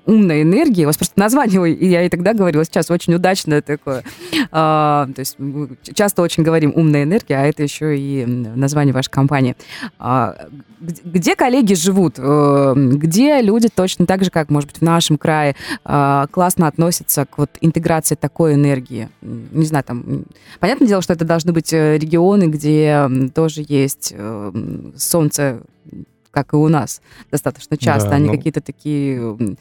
умной 0.09 0.41
энергии. 0.41 0.83
У 0.83 0.87
вас 0.87 0.97
просто 0.97 1.19
название, 1.19 1.73
я 1.73 2.03
и 2.03 2.09
тогда 2.09 2.33
говорила, 2.33 2.63
сейчас 2.65 2.89
очень 2.89 3.13
удачное 3.13 3.61
такое. 3.61 4.03
А, 4.51 5.07
то 5.13 5.19
есть 5.19 5.37
мы 5.37 5.69
часто 5.93 6.21
очень 6.21 6.43
говорим 6.43 6.73
умная 6.75 7.03
энергия, 7.03 7.35
а 7.35 7.45
это 7.45 7.63
еще 7.63 7.97
и 7.97 8.25
название 8.25 8.93
вашей 8.93 9.11
компании. 9.11 9.55
А, 9.99 10.35
где 10.81 11.35
коллеги 11.35 11.73
живут? 11.73 12.15
Э, 12.17 12.73
где 12.75 13.41
люди 13.41 13.69
точно 13.73 14.05
так 14.05 14.23
же, 14.23 14.31
как, 14.31 14.49
может 14.49 14.69
быть, 14.69 14.79
в 14.79 14.83
нашем 14.83 15.17
крае, 15.17 15.55
а, 15.83 16.27
классно 16.27 16.67
относятся 16.67 17.25
к 17.25 17.37
вот 17.37 17.51
интеграции 17.61 18.15
такой 18.15 18.53
энергии? 18.53 19.09
Не 19.21 19.65
знаю, 19.65 19.83
там... 19.83 20.25
Понятное 20.59 20.87
дело, 20.87 21.01
что 21.01 21.13
это 21.13 21.25
должны 21.25 21.51
быть 21.51 21.73
э, 21.73 21.97
регионы, 21.97 22.45
где 22.45 23.09
тоже 23.33 23.65
есть 23.67 24.13
э, 24.15 24.51
солнце 24.97 25.61
как 26.31 26.53
и 26.53 26.55
у 26.55 26.67
нас, 26.67 27.01
достаточно 27.31 27.75
часто. 27.75 28.11
Да, 28.11 28.15
Они 28.17 28.27
ну... 28.27 28.35
какие-то 28.35 28.61
такие 28.61 29.57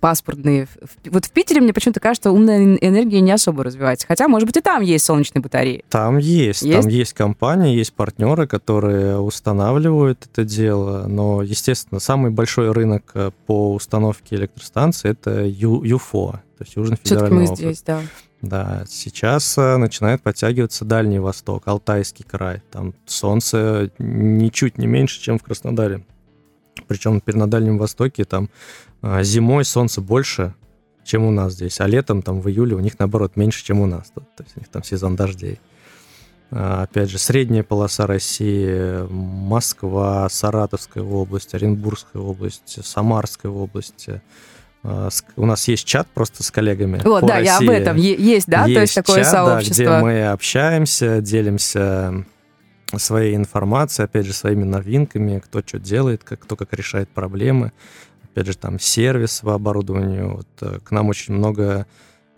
паспортные. 0.00 0.66
Вот 1.06 1.26
в 1.26 1.30
Питере 1.30 1.60
мне 1.60 1.72
почему-то 1.72 2.00
кажется, 2.00 2.30
умная 2.30 2.76
энергия 2.76 3.20
не 3.20 3.32
особо 3.32 3.64
развивается. 3.64 4.06
Хотя, 4.06 4.28
может 4.28 4.46
быть, 4.46 4.56
и 4.56 4.60
там 4.60 4.82
есть 4.82 5.04
солнечные 5.04 5.42
батареи. 5.42 5.84
Там 5.88 6.18
есть. 6.18 6.62
есть? 6.62 6.82
Там 6.82 6.90
есть 6.90 7.12
компании, 7.12 7.76
есть 7.76 7.92
партнеры, 7.92 8.46
которые 8.46 9.18
устанавливают 9.18 10.26
это 10.30 10.44
дело. 10.44 11.06
Но, 11.06 11.42
естественно, 11.42 12.00
самый 12.00 12.30
большой 12.30 12.72
рынок 12.72 13.10
э, 13.14 13.30
по 13.46 13.74
установке 13.74 14.36
электростанций 14.36 15.10
это 15.10 15.44
ЮФО, 15.46 16.32
то 16.32 16.64
есть 16.64 16.76
Южный 16.76 16.96
федеральный 16.96 17.44
Все-таки 17.44 17.64
мы 17.64 17.72
здесь, 17.72 17.82
да. 17.82 18.00
Да, 18.40 18.84
сейчас 18.88 19.58
э, 19.58 19.76
начинает 19.78 20.22
подтягиваться 20.22 20.84
Дальний 20.84 21.18
Восток, 21.18 21.66
Алтайский 21.66 22.24
край. 22.24 22.62
Там 22.70 22.94
солнце 23.04 23.90
ничуть 23.98 24.78
не 24.78 24.86
меньше, 24.86 25.20
чем 25.20 25.38
в 25.38 25.42
Краснодаре. 25.42 26.04
Причем 26.86 27.20
на 27.26 27.50
Дальнем 27.50 27.78
Востоке 27.78 28.24
там 28.24 28.44
э, 28.44 28.48
зимой 29.02 29.64
солнце 29.64 30.00
больше, 30.00 30.54
чем 31.04 31.24
у 31.24 31.30
нас 31.30 31.54
здесь, 31.54 31.80
а 31.80 31.86
летом 31.86 32.22
там 32.22 32.40
в 32.40 32.48
июле 32.48 32.76
у 32.76 32.80
них 32.80 32.98
наоборот 32.98 33.36
меньше, 33.36 33.64
чем 33.64 33.80
у 33.80 33.86
нас. 33.86 34.10
То 34.14 34.22
есть 34.44 34.56
у 34.56 34.60
них 34.60 34.68
там 34.68 34.82
сезон 34.82 35.16
дождей. 35.16 35.58
А, 36.50 36.84
опять 36.84 37.10
же, 37.10 37.18
средняя 37.18 37.62
полоса 37.62 38.06
России, 38.06 39.06
Москва, 39.10 40.28
Саратовская 40.30 41.02
область, 41.02 41.54
Оренбургская 41.54 42.22
область, 42.22 42.84
Самарская 42.84 43.52
область, 43.52 44.08
а, 44.82 45.08
у 45.36 45.46
нас 45.46 45.68
есть 45.68 45.84
чат 45.84 46.08
просто 46.08 46.42
с 46.42 46.50
коллегами. 46.50 47.00
Вот, 47.04 47.26
да, 47.26 47.34
России. 47.34 47.46
я 47.46 47.58
об 47.58 47.68
этом. 47.68 47.96
Есть, 47.96 48.46
да, 48.46 48.64
есть 48.64 48.74
то 48.74 48.80
есть 48.80 48.94
такое 48.94 49.22
чат, 49.22 49.32
сообщество. 49.32 49.84
Да, 49.84 49.96
где 49.98 50.04
мы 50.04 50.26
общаемся, 50.28 51.20
делимся 51.20 52.24
своей 52.96 53.36
информацией, 53.36 54.06
опять 54.06 54.24
же, 54.24 54.32
своими 54.32 54.64
новинками, 54.64 55.40
кто 55.40 55.60
что 55.60 55.78
делает, 55.78 56.24
как, 56.24 56.40
кто 56.40 56.56
как 56.56 56.72
решает 56.72 57.10
проблемы. 57.10 57.72
Опять 58.38 58.52
же, 58.52 58.56
там 58.56 58.78
сервис 58.78 59.40
по 59.42 59.54
оборудованию. 59.54 60.36
Вот, 60.36 60.46
э, 60.60 60.78
к 60.78 60.92
нам 60.92 61.08
очень 61.08 61.34
много 61.34 61.88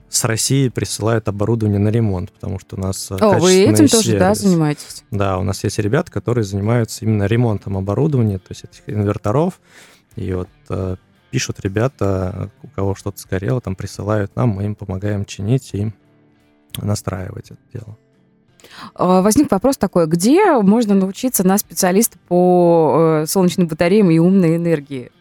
с 0.08 0.24
России 0.24 0.70
присылают 0.70 1.28
оборудование 1.28 1.78
на 1.78 1.90
ремонт, 1.90 2.32
потому 2.32 2.58
что 2.58 2.76
у 2.76 2.80
нас 2.80 3.10
О, 3.10 3.38
вы 3.38 3.64
этим 3.64 3.86
сервис. 3.86 3.90
тоже, 3.90 4.18
да, 4.18 4.34
занимаетесь? 4.34 5.04
Да, 5.10 5.36
у 5.36 5.42
нас 5.42 5.62
есть 5.62 5.78
ребята, 5.78 6.10
которые 6.10 6.44
занимаются 6.44 7.04
именно 7.04 7.24
ремонтом 7.24 7.76
оборудования, 7.76 8.38
то 8.38 8.46
есть 8.48 8.64
этих 8.64 8.88
инверторов. 8.88 9.60
И 10.16 10.32
вот 10.32 10.48
э, 10.70 10.96
пишут 11.30 11.60
ребята, 11.60 12.50
у 12.62 12.68
кого 12.68 12.94
что-то 12.94 13.20
сгорело, 13.20 13.60
там 13.60 13.76
присылают 13.76 14.34
нам, 14.36 14.48
мы 14.48 14.64
им 14.64 14.76
помогаем 14.76 15.26
чинить 15.26 15.74
и 15.74 15.92
настраивать 16.78 17.50
это 17.50 17.60
дело. 17.74 17.98
А, 18.94 19.20
возник 19.20 19.50
вопрос 19.50 19.76
такой, 19.76 20.06
где 20.06 20.50
можно 20.62 20.94
научиться 20.94 21.46
на 21.46 21.58
специалиста 21.58 22.16
по 22.26 23.20
э, 23.22 23.26
солнечным 23.26 23.68
батареям 23.68 24.10
и 24.10 24.18
умной 24.18 24.56
энергии? 24.56 25.12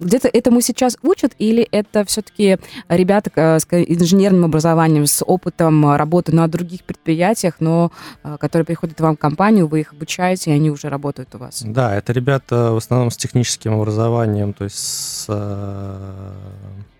Где-то 0.00 0.28
этому 0.28 0.60
сейчас 0.62 0.96
учат, 1.02 1.32
или 1.38 1.62
это 1.62 2.04
все-таки 2.04 2.58
ребята 2.88 3.30
э, 3.34 3.58
с 3.58 3.66
инженерным 3.70 4.46
образованием, 4.46 5.06
с 5.06 5.22
опытом 5.24 5.94
работы 5.94 6.34
на 6.34 6.48
других 6.48 6.84
предприятиях, 6.84 7.56
но 7.60 7.92
э, 8.24 8.36
которые 8.40 8.64
приходят 8.64 8.98
в 8.98 9.02
вам 9.02 9.16
в 9.16 9.18
компанию, 9.18 9.66
вы 9.66 9.80
их 9.80 9.92
обучаете, 9.92 10.50
и 10.50 10.54
они 10.54 10.70
уже 10.70 10.88
работают 10.88 11.34
у 11.34 11.38
вас? 11.38 11.62
Да, 11.64 11.94
это 11.94 12.12
ребята 12.12 12.72
в 12.72 12.76
основном 12.76 13.10
с 13.10 13.16
техническим 13.16 13.74
образованием, 13.74 14.54
то 14.54 14.64
есть 14.64 14.78
с, 14.78 15.26
э, 15.28 16.32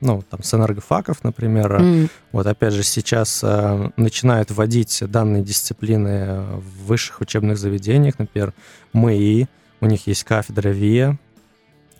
ну, 0.00 0.22
там, 0.28 0.42
с 0.42 0.52
энергофаков, 0.54 1.24
например. 1.24 1.80
Mm. 1.80 2.10
Вот 2.32 2.46
опять 2.46 2.74
же 2.74 2.82
сейчас 2.82 3.44
начинают 3.96 4.50
вводить 4.50 5.02
данные 5.08 5.42
дисциплины 5.42 6.42
в 6.56 6.86
высших 6.86 7.20
учебных 7.20 7.58
заведениях, 7.58 8.18
например, 8.18 8.52
МИИ, 8.92 9.48
у 9.80 9.86
них 9.86 10.06
есть 10.06 10.24
кафедра 10.24 10.68
ВИА, 10.68 11.18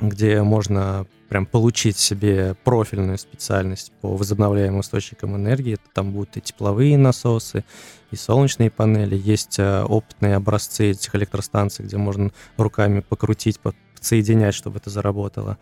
где 0.00 0.42
можно 0.42 1.06
прям 1.28 1.46
получить 1.46 1.96
себе 1.96 2.56
профильную 2.64 3.16
специальность 3.16 3.92
по 4.00 4.16
возобновляемым 4.16 4.80
источникам 4.80 5.36
энергии. 5.36 5.78
Там 5.94 6.12
будут 6.12 6.36
и 6.36 6.40
тепловые 6.40 6.98
насосы, 6.98 7.64
и 8.10 8.16
солнечные 8.16 8.70
панели. 8.70 9.16
Есть 9.16 9.58
э, 9.58 9.84
опытные 9.84 10.34
образцы 10.34 10.90
этих 10.90 11.14
электростанций, 11.14 11.84
где 11.84 11.96
можно 11.96 12.32
руками 12.56 13.00
покрутить, 13.00 13.60
подсоединять, 13.60 14.54
чтобы 14.54 14.78
это 14.78 14.90
заработало. 14.90 15.58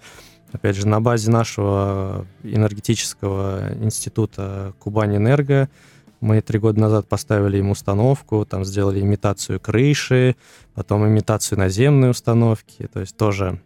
Опять 0.52 0.76
же, 0.76 0.88
на 0.88 1.00
базе 1.00 1.30
нашего 1.30 2.26
энергетического 2.42 3.74
института 3.82 4.72
Кубань 4.78 5.16
Энерго 5.16 5.68
мы 6.20 6.40
три 6.40 6.58
года 6.58 6.80
назад 6.80 7.06
поставили 7.06 7.58
им 7.58 7.70
установку, 7.70 8.46
там 8.46 8.64
сделали 8.64 9.00
имитацию 9.00 9.60
крыши, 9.60 10.36
потом 10.74 11.06
имитацию 11.06 11.58
наземной 11.58 12.10
установки, 12.10 12.88
то 12.92 13.00
есть 13.00 13.16
тоже 13.16 13.60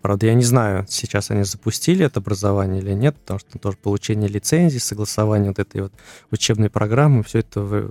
правда, 0.00 0.26
я 0.26 0.34
не 0.34 0.44
знаю, 0.44 0.86
сейчас 0.88 1.30
они 1.30 1.44
запустили 1.44 2.04
это 2.04 2.20
образование 2.20 2.80
или 2.80 2.92
нет, 2.92 3.16
потому 3.16 3.40
что 3.40 3.58
тоже 3.58 3.76
получение 3.76 4.28
лицензии, 4.28 4.78
согласование 4.78 5.50
вот 5.50 5.58
этой 5.58 5.82
вот 5.82 5.92
учебной 6.30 6.70
программы, 6.70 7.22
все 7.22 7.40
это 7.40 7.90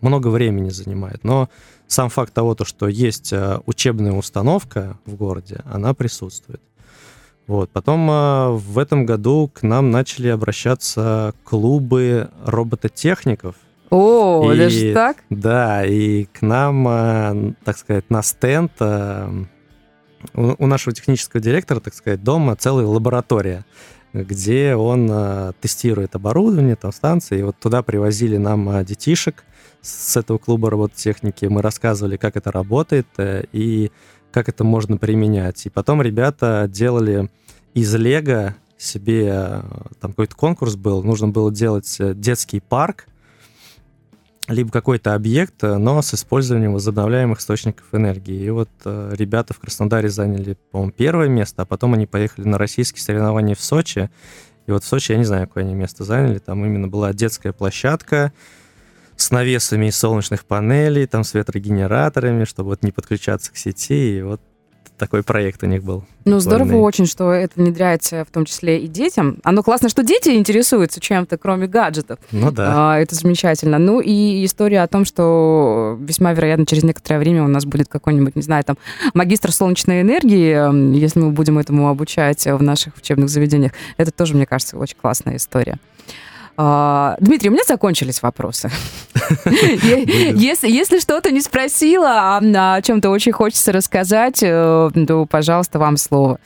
много 0.00 0.28
времени 0.28 0.70
занимает. 0.70 1.24
Но 1.24 1.48
сам 1.86 2.08
факт 2.08 2.32
того, 2.32 2.54
то, 2.54 2.64
что 2.64 2.88
есть 2.88 3.32
а, 3.32 3.60
учебная 3.66 4.12
установка 4.12 4.98
в 5.04 5.14
городе, 5.14 5.60
она 5.64 5.94
присутствует. 5.94 6.62
Вот. 7.46 7.70
Потом 7.70 8.08
а, 8.10 8.50
в 8.50 8.78
этом 8.78 9.04
году 9.04 9.50
к 9.52 9.62
нам 9.62 9.90
начали 9.90 10.28
обращаться 10.28 11.34
клубы 11.44 12.30
робототехников. 12.44 13.56
О, 13.90 14.50
и, 14.52 14.58
даже 14.58 14.94
так? 14.94 15.18
Да, 15.30 15.84
и 15.84 16.24
к 16.24 16.42
нам, 16.42 17.54
так 17.64 17.78
сказать, 17.78 18.10
на 18.10 18.22
стенд 18.22 18.72
у, 20.32 20.66
нашего 20.66 20.94
технического 20.94 21.42
директора, 21.42 21.80
так 21.80 21.94
сказать, 21.94 22.22
дома 22.22 22.56
целая 22.56 22.86
лаборатория, 22.86 23.64
где 24.12 24.76
он 24.76 25.08
э, 25.10 25.52
тестирует 25.60 26.14
оборудование, 26.14 26.76
там 26.76 26.92
станции, 26.92 27.40
и 27.40 27.42
вот 27.42 27.56
туда 27.58 27.82
привозили 27.82 28.36
нам 28.36 28.68
э, 28.70 28.84
детишек 28.84 29.44
с 29.82 30.16
этого 30.16 30.38
клуба 30.38 30.70
робототехники, 30.70 31.46
мы 31.46 31.62
рассказывали, 31.62 32.16
как 32.16 32.36
это 32.36 32.52
работает 32.52 33.06
э, 33.18 33.44
и 33.52 33.90
как 34.32 34.48
это 34.48 34.64
можно 34.64 34.96
применять. 34.96 35.66
И 35.66 35.70
потом 35.70 36.00
ребята 36.00 36.68
делали 36.70 37.28
из 37.74 37.94
Лего 37.94 38.54
себе, 38.78 39.62
там 40.00 40.12
какой-то 40.12 40.36
конкурс 40.36 40.76
был, 40.76 41.02
нужно 41.02 41.28
было 41.28 41.52
делать 41.52 41.96
детский 41.98 42.60
парк, 42.60 43.06
либо 44.48 44.70
какой-то 44.70 45.14
объект, 45.14 45.62
э, 45.64 45.76
но 45.78 46.02
с 46.02 46.14
использованием 46.14 46.74
возобновляемых 46.74 47.38
источников 47.38 47.86
энергии. 47.92 48.42
И 48.42 48.50
вот 48.50 48.68
э, 48.84 49.14
ребята 49.16 49.54
в 49.54 49.58
Краснодаре 49.58 50.08
заняли, 50.08 50.56
по-моему, 50.70 50.92
первое 50.92 51.28
место, 51.28 51.62
а 51.62 51.64
потом 51.64 51.94
они 51.94 52.06
поехали 52.06 52.46
на 52.46 52.58
российские 52.58 53.02
соревнования 53.02 53.54
в 53.54 53.60
Сочи. 53.60 54.10
И 54.66 54.70
вот 54.70 54.84
в 54.84 54.86
Сочи, 54.86 55.12
я 55.12 55.18
не 55.18 55.24
знаю, 55.24 55.46
какое 55.46 55.64
они 55.64 55.74
место 55.74 56.04
заняли, 56.04 56.38
там 56.38 56.64
именно 56.64 56.88
была 56.88 57.12
детская 57.12 57.52
площадка 57.52 58.32
с 59.16 59.30
навесами 59.30 59.86
из 59.86 59.96
солнечных 59.96 60.44
панелей, 60.44 61.06
там 61.06 61.24
с 61.24 61.34
ветрогенераторами, 61.34 62.44
чтобы 62.44 62.70
вот 62.70 62.82
не 62.82 62.90
подключаться 62.90 63.52
к 63.52 63.56
сети. 63.56 64.18
И 64.18 64.22
вот 64.22 64.40
такой 64.98 65.22
проект 65.22 65.62
у 65.62 65.66
них 65.66 65.82
был. 65.82 66.04
Ну, 66.24 66.40
здорово 66.40 66.76
очень, 66.76 67.06
что 67.06 67.32
это 67.32 67.52
внедряется 67.56 68.24
в 68.24 68.32
том 68.32 68.44
числе 68.44 68.78
и 68.78 68.88
детям. 68.88 69.38
Оно 69.42 69.62
классно, 69.62 69.88
что 69.88 70.02
дети 70.02 70.30
интересуются 70.30 71.00
чем-то, 71.00 71.36
кроме 71.36 71.66
гаджетов. 71.66 72.18
Ну 72.32 72.50
да. 72.50 72.94
А, 72.94 72.98
это 72.98 73.14
замечательно. 73.14 73.78
Ну 73.78 74.00
и 74.00 74.44
история 74.44 74.82
о 74.82 74.88
том, 74.88 75.04
что 75.04 75.98
весьма 76.00 76.32
вероятно 76.32 76.64
через 76.64 76.82
некоторое 76.84 77.18
время 77.18 77.44
у 77.44 77.48
нас 77.48 77.64
будет 77.64 77.88
какой-нибудь, 77.88 78.36
не 78.36 78.42
знаю, 78.42 78.64
там, 78.64 78.78
магистр 79.12 79.52
солнечной 79.52 80.00
энергии, 80.00 80.96
если 80.96 81.20
мы 81.20 81.30
будем 81.30 81.58
этому 81.58 81.88
обучать 81.88 82.46
в 82.46 82.62
наших 82.62 82.96
учебных 82.96 83.28
заведениях. 83.28 83.72
Это 83.96 84.10
тоже, 84.10 84.34
мне 84.34 84.46
кажется, 84.46 84.78
очень 84.78 84.96
классная 85.00 85.36
история. 85.36 85.78
А, 86.56 87.16
Дмитрий, 87.20 87.50
у 87.50 87.52
меня 87.52 87.64
закончились 87.66 88.22
вопросы. 88.22 88.70
Если, 89.44 91.00
что-то 91.00 91.30
не 91.30 91.40
спросила, 91.40 92.38
а 92.38 92.76
о 92.76 92.82
чем-то 92.82 93.10
очень 93.10 93.32
хочется 93.32 93.72
рассказать, 93.72 94.42
э, 94.42 94.90
то, 95.06 95.26
пожалуйста, 95.26 95.78
вам 95.78 95.96
слово. 95.96 96.38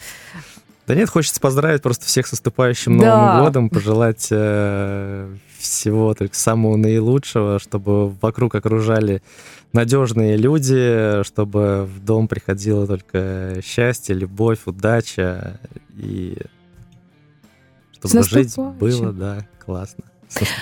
Да 0.86 0.94
нет, 0.94 1.10
хочется 1.10 1.40
поздравить 1.40 1.82
просто 1.82 2.06
всех 2.06 2.26
с 2.26 2.32
наступающим 2.32 2.98
да. 2.98 3.18
Новым 3.18 3.44
годом, 3.44 3.68
пожелать 3.68 4.28
э, 4.30 5.28
всего 5.58 6.14
только 6.14 6.34
самого 6.34 6.76
наилучшего, 6.76 7.58
чтобы 7.58 8.08
вокруг 8.08 8.54
окружали 8.54 9.22
надежные 9.74 10.38
люди, 10.38 11.22
чтобы 11.24 11.84
в 11.84 12.02
дом 12.02 12.28
приходило 12.28 12.86
только 12.86 13.60
счастье, 13.62 14.14
любовь, 14.14 14.60
удача 14.64 15.60
и 15.94 16.38
чтобы 17.92 18.22
жить 18.22 18.56
было, 18.56 19.12
да, 19.12 19.46
классно. 19.68 20.04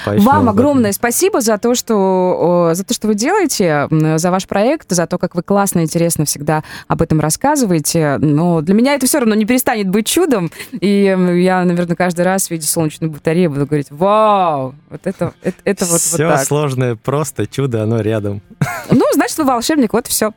Вам 0.06 0.48
огромное 0.48 0.92
спасибо 0.92 1.40
за 1.40 1.58
то, 1.58 1.74
что, 1.74 2.70
за 2.72 2.84
то, 2.84 2.94
что 2.94 3.08
вы 3.08 3.14
делаете, 3.14 3.88
за 3.90 4.30
ваш 4.30 4.46
проект, 4.46 4.90
за 4.90 5.06
то, 5.06 5.18
как 5.18 5.34
вы 5.34 5.42
классно, 5.42 5.80
интересно 5.80 6.24
всегда 6.24 6.62
об 6.88 7.02
этом 7.02 7.20
рассказываете. 7.20 8.18
Но 8.18 8.60
для 8.60 8.74
меня 8.74 8.94
это 8.94 9.06
все 9.06 9.18
равно 9.18 9.34
не 9.34 9.44
перестанет 9.44 9.88
быть 9.88 10.06
чудом. 10.06 10.50
И 10.72 11.04
я, 11.04 11.64
наверное, 11.64 11.96
каждый 11.96 12.24
раз, 12.24 12.50
видя 12.50 12.66
солнечную 12.66 13.10
батарею, 13.10 13.50
буду 13.50 13.66
говорить, 13.66 13.88
вау, 13.90 14.74
вот 14.88 15.00
это, 15.04 15.34
это, 15.42 15.56
это 15.64 15.84
вот, 15.84 16.00
все 16.00 16.26
вот 16.26 16.36
так. 16.36 16.46
сложное 16.46 16.96
просто, 16.96 17.46
чудо, 17.46 17.82
оно 17.82 18.00
рядом. 18.00 18.42
Ну, 18.90 19.04
значит, 19.14 19.36
вы 19.38 19.44
волшебник, 19.44 19.92
вот 19.92 20.06
и 20.06 20.10
все. 20.10 20.32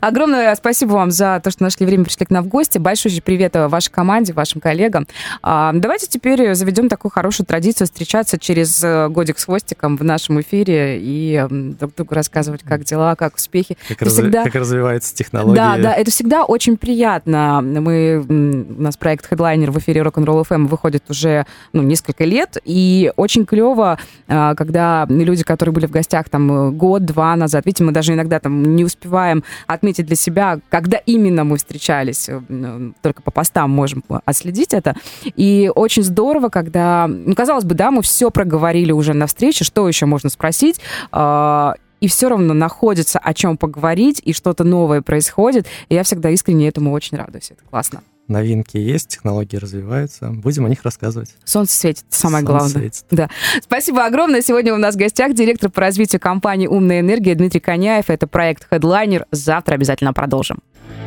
Огромное 0.00 0.54
спасибо 0.54 0.92
вам 0.92 1.10
за 1.10 1.40
то, 1.42 1.50
что 1.50 1.62
нашли 1.62 1.86
время, 1.86 2.04
пришли 2.04 2.26
к 2.26 2.30
нам 2.30 2.44
в 2.44 2.48
гости. 2.48 2.78
Большой 2.78 3.10
привет 3.24 3.54
вашей 3.54 3.90
команде, 3.90 4.32
вашим 4.32 4.60
коллегам. 4.60 5.06
А, 5.42 5.72
давайте 5.74 6.06
теперь 6.06 6.54
заведем 6.54 6.88
такую 6.88 7.10
хорошую 7.10 7.46
традицию 7.46 7.86
встречаться 7.86 8.17
встречаться 8.18 8.38
через 8.38 8.82
э, 8.82 9.08
годик 9.08 9.38
с 9.38 9.44
хвостиком 9.44 9.96
в 9.96 10.04
нашем 10.04 10.40
эфире 10.40 10.98
и 11.00 11.44
друг 11.50 11.94
другу 11.94 12.14
рассказывать, 12.14 12.62
как 12.62 12.84
дела, 12.84 13.14
как 13.14 13.36
успехи. 13.36 13.76
Как, 13.88 14.02
раз... 14.02 14.12
всегда... 14.14 14.44
как 14.44 14.54
развивается 14.54 15.14
технология. 15.14 15.56
Да, 15.56 15.76
да, 15.78 15.94
это 15.94 16.10
всегда 16.10 16.44
очень 16.44 16.76
приятно. 16.76 17.60
Мы, 17.62 18.24
у 18.28 18.82
нас 18.82 18.96
проект 18.96 19.30
Headliner 19.30 19.70
в 19.70 19.78
эфире 19.78 20.02
Rock'n'Roll 20.02 20.44
FM 20.48 20.66
выходит 20.66 21.04
уже 21.08 21.46
ну, 21.72 21.82
несколько 21.82 22.24
лет, 22.24 22.58
и 22.64 23.12
очень 23.16 23.46
клево, 23.46 23.98
а, 24.26 24.54
когда 24.54 25.06
люди, 25.08 25.44
которые 25.44 25.72
были 25.72 25.86
в 25.86 25.90
гостях 25.90 26.28
там 26.28 26.76
год-два 26.76 27.36
назад, 27.36 27.66
видите, 27.66 27.84
мы 27.84 27.92
даже 27.92 28.14
иногда 28.14 28.40
там 28.40 28.76
не 28.76 28.84
успеваем 28.84 29.44
отметить 29.66 30.06
для 30.06 30.16
себя, 30.16 30.58
когда 30.68 30.98
именно 30.98 31.44
мы 31.44 31.56
встречались, 31.56 32.28
э, 32.28 32.90
только 33.02 33.22
по 33.22 33.30
постам 33.30 33.70
можем 33.70 34.02
отследить 34.24 34.74
это. 34.74 34.96
И 35.24 35.70
очень 35.74 36.02
здорово, 36.02 36.48
когда, 36.48 37.06
ну, 37.08 37.34
казалось 37.34 37.64
бы, 37.64 37.74
да, 37.74 37.90
мы 37.90 38.02
все 38.08 38.30
проговорили 38.30 38.90
уже 38.90 39.12
на 39.12 39.26
встрече, 39.26 39.64
что 39.64 39.86
еще 39.86 40.06
можно 40.06 40.30
спросить, 40.30 40.80
а, 41.12 41.74
и 42.00 42.08
все 42.08 42.28
равно 42.28 42.54
находится 42.54 43.18
о 43.18 43.34
чем 43.34 43.58
поговорить, 43.58 44.22
и 44.24 44.32
что-то 44.32 44.64
новое 44.64 45.02
происходит. 45.02 45.66
И 45.90 45.94
я 45.94 46.02
всегда 46.04 46.30
искренне 46.30 46.68
этому 46.68 46.92
очень 46.92 47.18
радуюсь. 47.18 47.50
Это 47.50 47.62
классно. 47.68 48.02
Новинки 48.28 48.76
есть, 48.76 49.08
технологии 49.08 49.56
развиваются. 49.56 50.30
Будем 50.30 50.64
о 50.64 50.68
них 50.68 50.82
рассказывать. 50.84 51.34
Солнце 51.44 51.76
светит, 51.76 52.04
самое 52.08 52.44
Солнце 52.44 52.58
главное. 52.58 52.80
Светит. 52.90 53.04
Да. 53.10 53.28
Спасибо 53.62 54.06
огромное. 54.06 54.40
Сегодня 54.40 54.72
у 54.72 54.78
нас 54.78 54.94
в 54.94 54.98
гостях 54.98 55.34
директор 55.34 55.70
по 55.70 55.80
развитию 55.80 56.20
компании 56.20 56.66
«Умная 56.66 57.00
энергия» 57.00 57.34
Дмитрий 57.34 57.60
Коняев. 57.60 58.08
Это 58.08 58.26
проект 58.26 58.66
Headliner. 58.70 59.24
Завтра 59.30 59.74
обязательно 59.74 60.14
продолжим. 60.14 60.58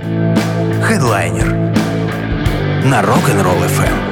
Headliner 0.03 1.71
на 2.85 3.01
Rock'n'Roll 3.01 3.67
FM. 3.67 4.10